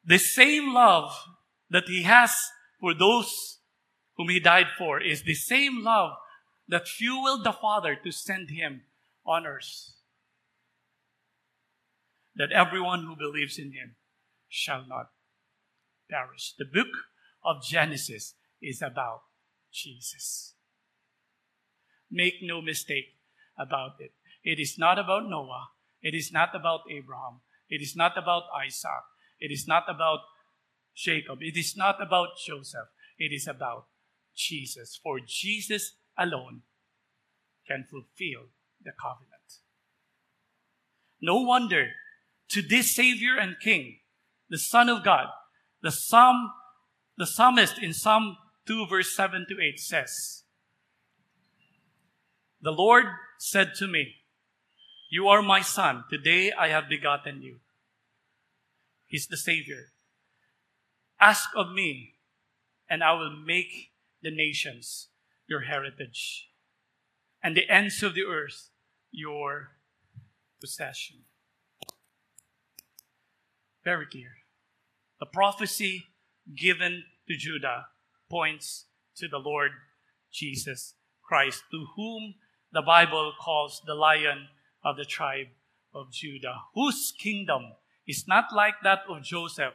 [0.02, 1.12] the same love
[1.68, 2.34] that he has
[2.80, 3.58] for those
[4.16, 6.12] whom he died for is the same love
[6.66, 8.80] that fueled the Father to send him
[9.26, 9.92] on earth.
[12.34, 13.96] That everyone who believes in him
[14.48, 15.10] shall not
[16.10, 16.54] perish.
[16.58, 16.88] The book
[17.44, 19.20] of Genesis is about
[19.70, 20.54] Jesus.
[22.10, 23.18] Make no mistake
[23.58, 24.12] about it.
[24.42, 25.68] It is not about Noah.
[26.02, 27.40] It is not about Abraham.
[27.68, 29.04] It is not about Isaac.
[29.40, 30.20] It is not about
[30.94, 31.38] Jacob.
[31.40, 32.88] It is not about Joseph.
[33.18, 33.86] It is about
[34.36, 34.98] Jesus.
[35.02, 36.62] For Jesus alone
[37.66, 38.48] can fulfill
[38.84, 39.60] the covenant.
[41.20, 41.88] No wonder
[42.48, 43.98] to this Savior and King,
[44.50, 45.26] the Son of God,
[45.82, 46.50] the Psalm,
[47.16, 48.36] the psalmist in Psalm
[48.66, 50.42] 2 verse 7 to 8 says,
[52.60, 53.06] The Lord
[53.38, 54.21] said to me,
[55.12, 56.04] You are my son.
[56.08, 57.56] Today I have begotten you.
[59.06, 59.92] He's the Savior.
[61.20, 62.14] Ask of me,
[62.88, 63.90] and I will make
[64.22, 65.08] the nations
[65.46, 66.48] your heritage,
[67.42, 68.70] and the ends of the earth
[69.10, 69.72] your
[70.62, 71.24] possession.
[73.84, 74.30] Very clear.
[75.20, 76.06] The prophecy
[76.56, 77.88] given to Judah
[78.30, 78.86] points
[79.16, 79.72] to the Lord
[80.32, 82.36] Jesus Christ, to whom
[82.72, 84.48] the Bible calls the lion
[84.84, 85.48] of the tribe
[85.94, 87.72] of Judah, whose kingdom
[88.06, 89.74] is not like that of Joseph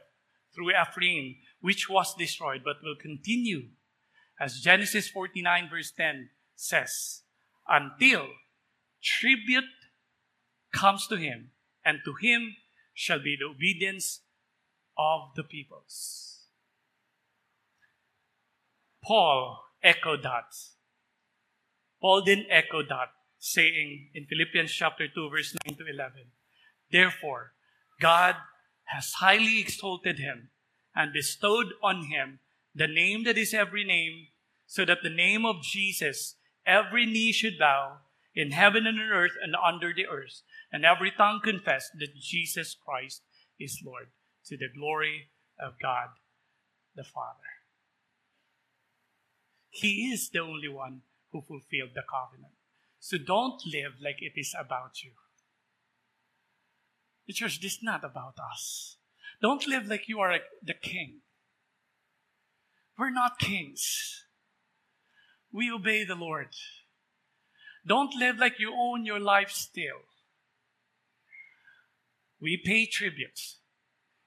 [0.54, 3.70] through Ephraim, which was destroyed, but will continue,
[4.40, 7.22] as Genesis 49, verse 10 says,
[7.68, 8.28] until
[9.02, 9.64] tribute
[10.74, 11.52] comes to him,
[11.86, 12.56] and to him
[12.94, 14.22] shall be the obedience
[14.98, 16.48] of the peoples.
[19.04, 20.54] Paul echoed that.
[22.02, 23.10] Paul didn't echo that,
[23.40, 26.14] saying in Philippians chapter 2, verse 9 to 11,
[26.92, 27.54] Therefore,
[28.00, 28.36] God
[28.86, 30.50] has highly exalted him
[30.96, 32.40] and bestowed on him
[32.74, 34.28] the name that is every name,
[34.66, 36.36] so that the name of Jesus
[36.66, 37.98] every knee should bow
[38.36, 42.76] in heaven and on earth and under the earth, and every tongue confess that Jesus
[42.76, 43.24] Christ
[43.60, 44.08] is Lord,
[44.46, 45.30] to the glory
[45.60, 46.10] of God
[46.96, 47.50] the Father.
[49.70, 52.57] He is the only one who fulfilled the covenant.
[53.00, 55.12] So don't live like it is about you.
[57.28, 58.98] The church, this is not about us.
[59.42, 61.22] Don't live like you are the king.
[62.98, 64.26] We're not kings.
[65.52, 66.50] We obey the Lord.
[67.86, 70.02] Don't live like you own your life still.
[72.42, 73.40] We pay tribute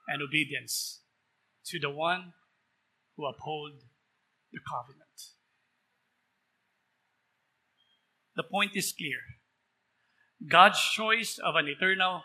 [0.09, 1.01] and obedience
[1.66, 2.33] to the one
[3.16, 3.73] who uphold
[4.53, 5.35] the covenant.
[8.41, 9.20] The point is clear.
[10.49, 12.22] God's choice of an eternal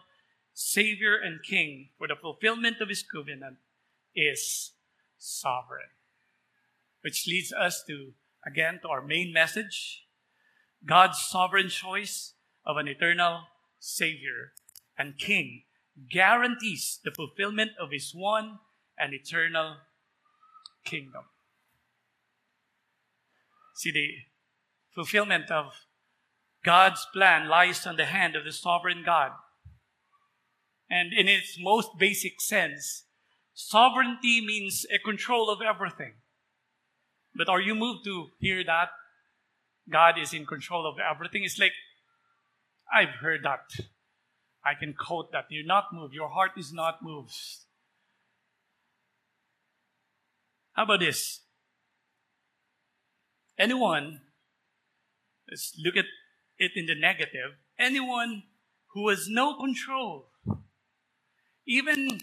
[0.54, 3.58] Savior and King for the fulfillment of His covenant
[4.16, 4.72] is
[5.18, 5.92] sovereign.
[7.02, 8.14] which leads us to,
[8.48, 10.06] again, to our main message
[10.86, 12.36] God's sovereign choice
[12.66, 13.42] of an eternal
[13.78, 14.54] Savior
[14.98, 15.64] and King
[16.10, 18.60] guarantees the fulfillment of His one
[18.98, 19.80] and eternal
[20.86, 21.26] kingdom.
[23.76, 24.08] See, the
[24.96, 25.74] fulfillment of
[26.66, 29.32] God's plan lies on the hand of the sovereign God.
[30.90, 33.04] And in its most basic sense,
[33.54, 36.14] sovereignty means a control of everything.
[37.36, 38.90] But are you moved to hear that
[39.90, 41.44] God is in control of everything?
[41.44, 41.74] It's like,
[42.92, 43.86] I've heard that.
[44.66, 45.46] I can quote that.
[45.50, 46.16] You're not moved.
[46.16, 47.36] Your heart is not moved.
[50.74, 51.42] How about this?
[53.58, 54.22] Anyone,
[55.48, 56.06] let's look at
[56.58, 58.44] it in the negative, anyone
[58.94, 60.30] who has no control,
[61.68, 62.22] even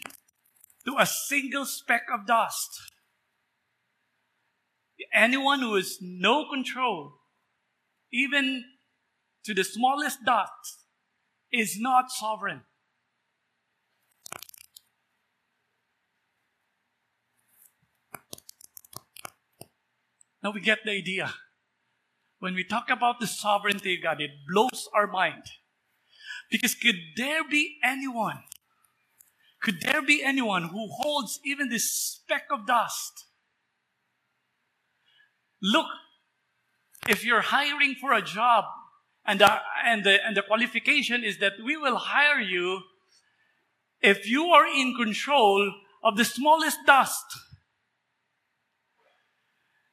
[0.84, 2.80] to a single speck of dust,
[5.12, 7.14] anyone who has no control,
[8.12, 8.64] even
[9.44, 10.50] to the smallest dot,
[11.52, 12.62] is not sovereign.
[20.42, 21.32] Now we get the idea.
[22.42, 25.44] When we talk about the sovereignty of God, it blows our mind.
[26.50, 28.40] Because could there be anyone,
[29.62, 33.26] could there be anyone who holds even this speck of dust?
[35.62, 35.86] Look,
[37.08, 38.64] if you're hiring for a job
[39.24, 42.80] and the, and the, and the qualification is that we will hire you
[44.00, 45.72] if you are in control
[46.02, 47.24] of the smallest dust.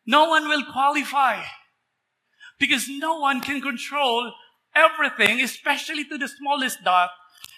[0.07, 1.43] No one will qualify
[2.59, 4.31] because no one can control
[4.75, 7.09] everything, especially to the smallest dot.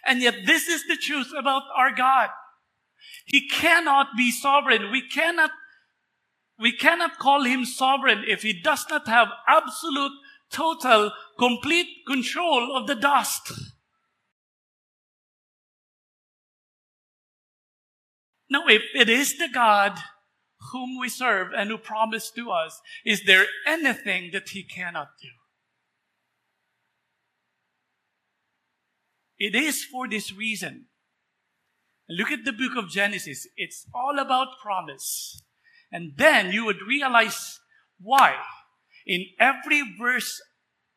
[0.05, 2.29] And yet this is the truth about our God.
[3.25, 4.91] He cannot be sovereign.
[4.91, 5.51] We cannot,
[6.59, 10.11] we cannot call him sovereign if he does not have absolute,
[10.51, 13.51] total, complete control of the dust.
[18.49, 19.97] Now, if it is the God
[20.71, 25.29] whom we serve and who promised to us, is there anything that he cannot do?
[29.39, 30.85] It is for this reason.
[32.07, 33.47] Look at the book of Genesis.
[33.57, 35.41] It's all about promise.
[35.91, 37.59] And then you would realize
[37.99, 38.35] why
[39.05, 40.41] in every verse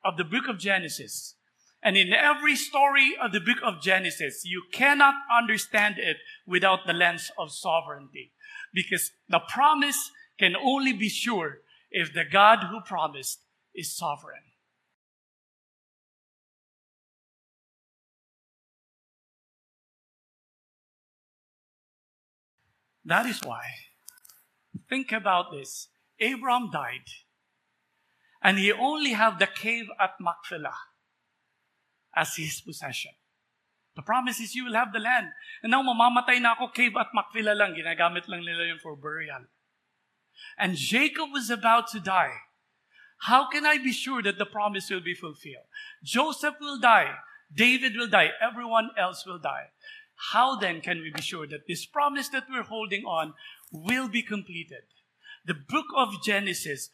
[0.05, 1.37] of the book of Genesis
[1.83, 6.93] and in every story of the book of Genesis, you cannot understand it without the
[6.93, 8.33] lens of sovereignty.
[8.75, 11.59] Because the promise can only be sure
[11.91, 13.41] if the God who promised
[13.75, 14.43] is sovereign.
[23.05, 23.65] That is why,
[24.89, 25.89] think about this.
[26.19, 27.05] Abraham died,
[28.43, 30.75] and he only had the cave at Machpelah
[32.17, 33.13] as his possession.
[33.97, 35.29] The promise is you will have the land.
[35.63, 37.75] And now mamamatay na ako, cave at Machpelah lang.
[37.75, 39.47] Ginagamit lang nila yun for burial.
[40.59, 42.35] And Jacob was about to die.
[43.19, 45.71] How can I be sure that the promise will be fulfilled?
[46.03, 47.15] Joseph will die.
[47.55, 48.31] David will die.
[48.43, 49.71] Everyone else will die.
[50.33, 53.35] How then can we be sure that this promise that we're holding on
[53.73, 54.83] will be completed?
[55.47, 56.91] The book of Genesis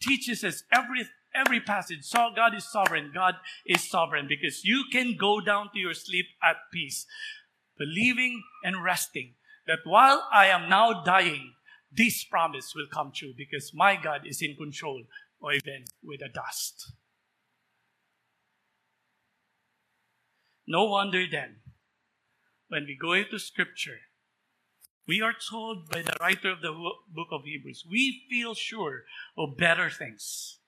[0.00, 2.04] teaches us every, every passage.
[2.04, 3.10] So God is sovereign.
[3.14, 3.34] God
[3.66, 7.06] is sovereign because you can go down to your sleep at peace,
[7.78, 9.34] believing and resting
[9.66, 11.54] that while I am now dying,
[11.90, 15.04] this promise will come true because my God is in control,
[15.40, 16.92] or even with the dust.
[20.66, 21.56] No wonder then,
[22.68, 23.98] when we go into scripture,
[25.06, 29.02] we are told by the writer of the book of Hebrews, we feel sure
[29.36, 30.58] of better things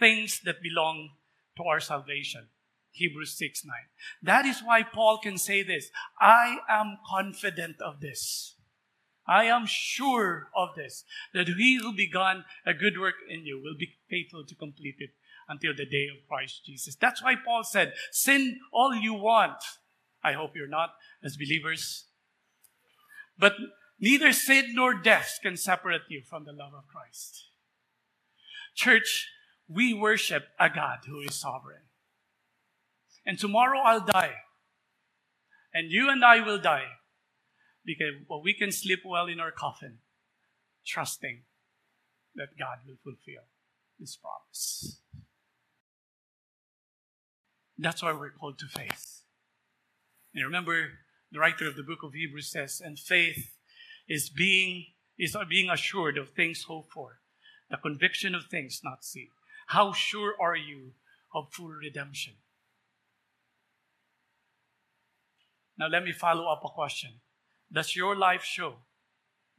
[0.00, 1.10] things that belong
[1.56, 2.48] to our salvation.
[2.92, 3.74] Hebrews 6 9.
[4.22, 5.90] That is why Paul can say this
[6.20, 8.56] I am confident of this.
[9.26, 13.76] I am sure of this, that he who began a good work in you will
[13.78, 15.10] be faithful to complete it
[15.48, 16.96] until the day of Christ Jesus.
[16.96, 19.62] That's why Paul said, Sin all you want.
[20.22, 20.90] I hope you're not
[21.22, 22.06] as believers.
[23.38, 23.54] But
[24.00, 27.50] neither sin nor death can separate you from the love of Christ.
[28.74, 29.28] Church,
[29.72, 31.82] we worship a God who is sovereign.
[33.24, 34.34] And tomorrow I'll die.
[35.72, 36.88] And you and I will die.
[37.84, 39.98] Because well, we can sleep well in our coffin,
[40.86, 41.42] trusting
[42.34, 43.44] that God will fulfill
[43.98, 45.00] His promise.
[47.78, 49.22] That's why we're called to faith.
[50.34, 50.90] And remember,
[51.32, 53.54] the writer of the book of Hebrews says, and faith
[54.08, 54.86] is being
[55.18, 57.20] is being assured of things hoped for,
[57.70, 59.28] the conviction of things not seen.
[59.70, 60.94] How sure are you
[61.32, 62.32] of full redemption?
[65.78, 67.10] Now, let me follow up a question.
[67.72, 68.74] Does your life show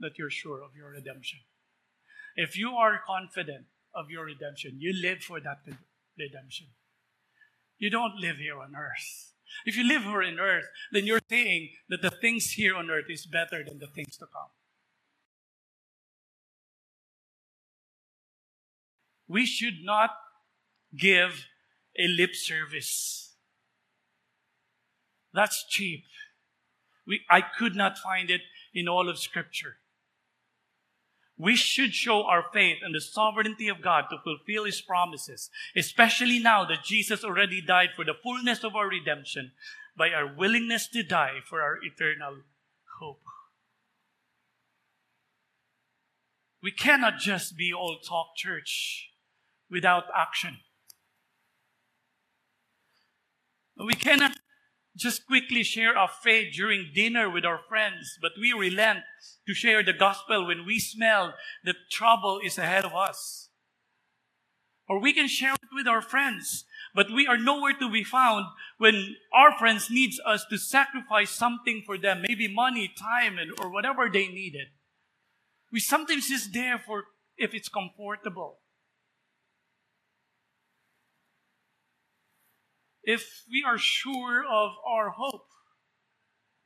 [0.01, 1.39] that you're sure of your redemption?
[2.35, 5.59] If you are confident of your redemption, you live for that
[6.19, 6.67] redemption.
[7.79, 9.31] You don't live here on earth.
[9.65, 13.09] If you live here on earth, then you're saying that the things here on earth
[13.09, 14.51] is better than the things to come.
[19.31, 20.09] We should not
[20.97, 21.45] give
[21.97, 23.33] a lip service.
[25.33, 26.03] That's cheap.
[27.07, 28.41] We, I could not find it
[28.73, 29.77] in all of Scripture.
[31.37, 36.39] We should show our faith in the sovereignty of God to fulfill His promises, especially
[36.39, 39.53] now that Jesus already died for the fullness of our redemption
[39.97, 42.41] by our willingness to die for our eternal
[42.99, 43.21] hope.
[46.61, 49.10] We cannot just be all talk church
[49.71, 50.57] without action.
[53.77, 54.33] We cannot
[54.95, 58.99] just quickly share our faith during dinner with our friends, but we relent
[59.47, 63.49] to share the gospel when we smell that trouble is ahead of us.
[64.87, 68.45] Or we can share it with our friends, but we are nowhere to be found
[68.77, 73.71] when our friends needs us to sacrifice something for them, maybe money, time, and, or
[73.71, 74.67] whatever they needed.
[75.71, 77.05] We sometimes just there for
[77.37, 78.60] if it's comfortable.
[83.03, 85.47] If we are sure of our hope,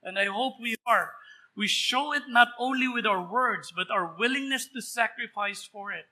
[0.04, 1.12] and I hope we are,
[1.56, 6.06] we show it not only with our words, but our willingness to sacrifice for it.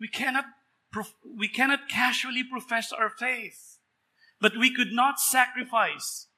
[0.00, 0.46] We cannot,
[1.36, 3.78] we cannot casually profess our faith,
[4.40, 6.28] but we could not sacrifice.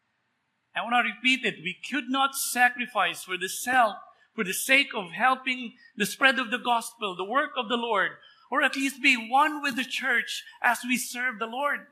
[0.75, 1.63] I want to repeat it.
[1.63, 3.97] We could not sacrifice for the self,
[4.35, 8.11] for the sake of helping the spread of the gospel, the work of the Lord,
[8.51, 11.87] or at least be one with the church as we serve the Lord.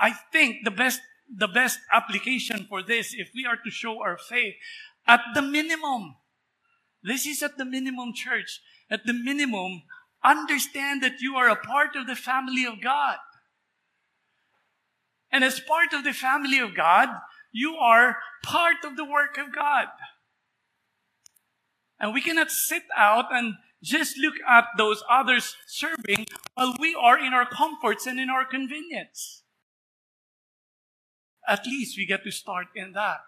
[0.00, 1.00] I think the best,
[1.32, 4.54] the best application for this, if we are to show our faith,
[5.06, 6.16] at the minimum,
[7.02, 8.60] this is at the minimum, church.
[8.90, 9.82] At the minimum,
[10.24, 13.18] understand that you are a part of the family of God.
[15.30, 17.08] And as part of the family of God,
[17.52, 19.86] you are part of the work of God.
[22.00, 27.18] And we cannot sit out and just look at those others serving while we are
[27.18, 29.42] in our comforts and in our convenience
[31.48, 33.20] at least we get to start in that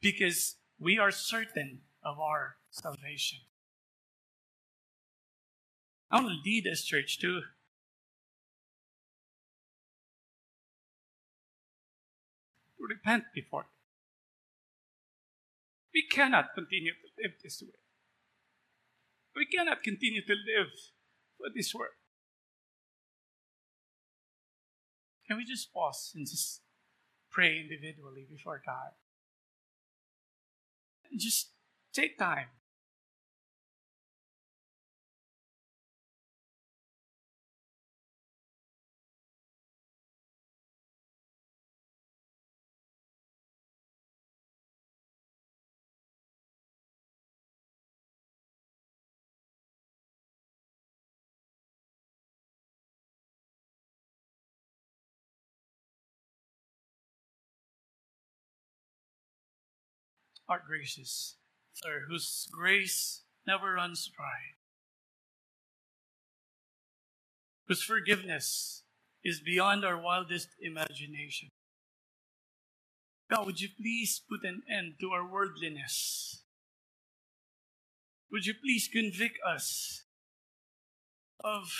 [0.00, 3.38] because we are certain of our salvation.
[6.10, 7.40] I want to lead this church to
[12.78, 13.66] repent before.
[15.94, 17.78] We cannot continue to live this way.
[19.34, 20.68] We cannot continue to live
[21.38, 21.92] for this world.
[25.26, 26.60] Can we just pause and just
[27.32, 28.92] pray individually before God.
[31.16, 31.48] Just
[31.92, 32.46] take time.
[60.48, 61.36] Our gracious,
[61.82, 64.56] Father, whose grace never runs dry,
[67.66, 68.82] whose forgiveness
[69.24, 71.48] is beyond our wildest imagination.
[73.30, 76.42] God, would you please put an end to our worldliness?
[78.30, 80.04] Would you please convict us
[81.42, 81.72] of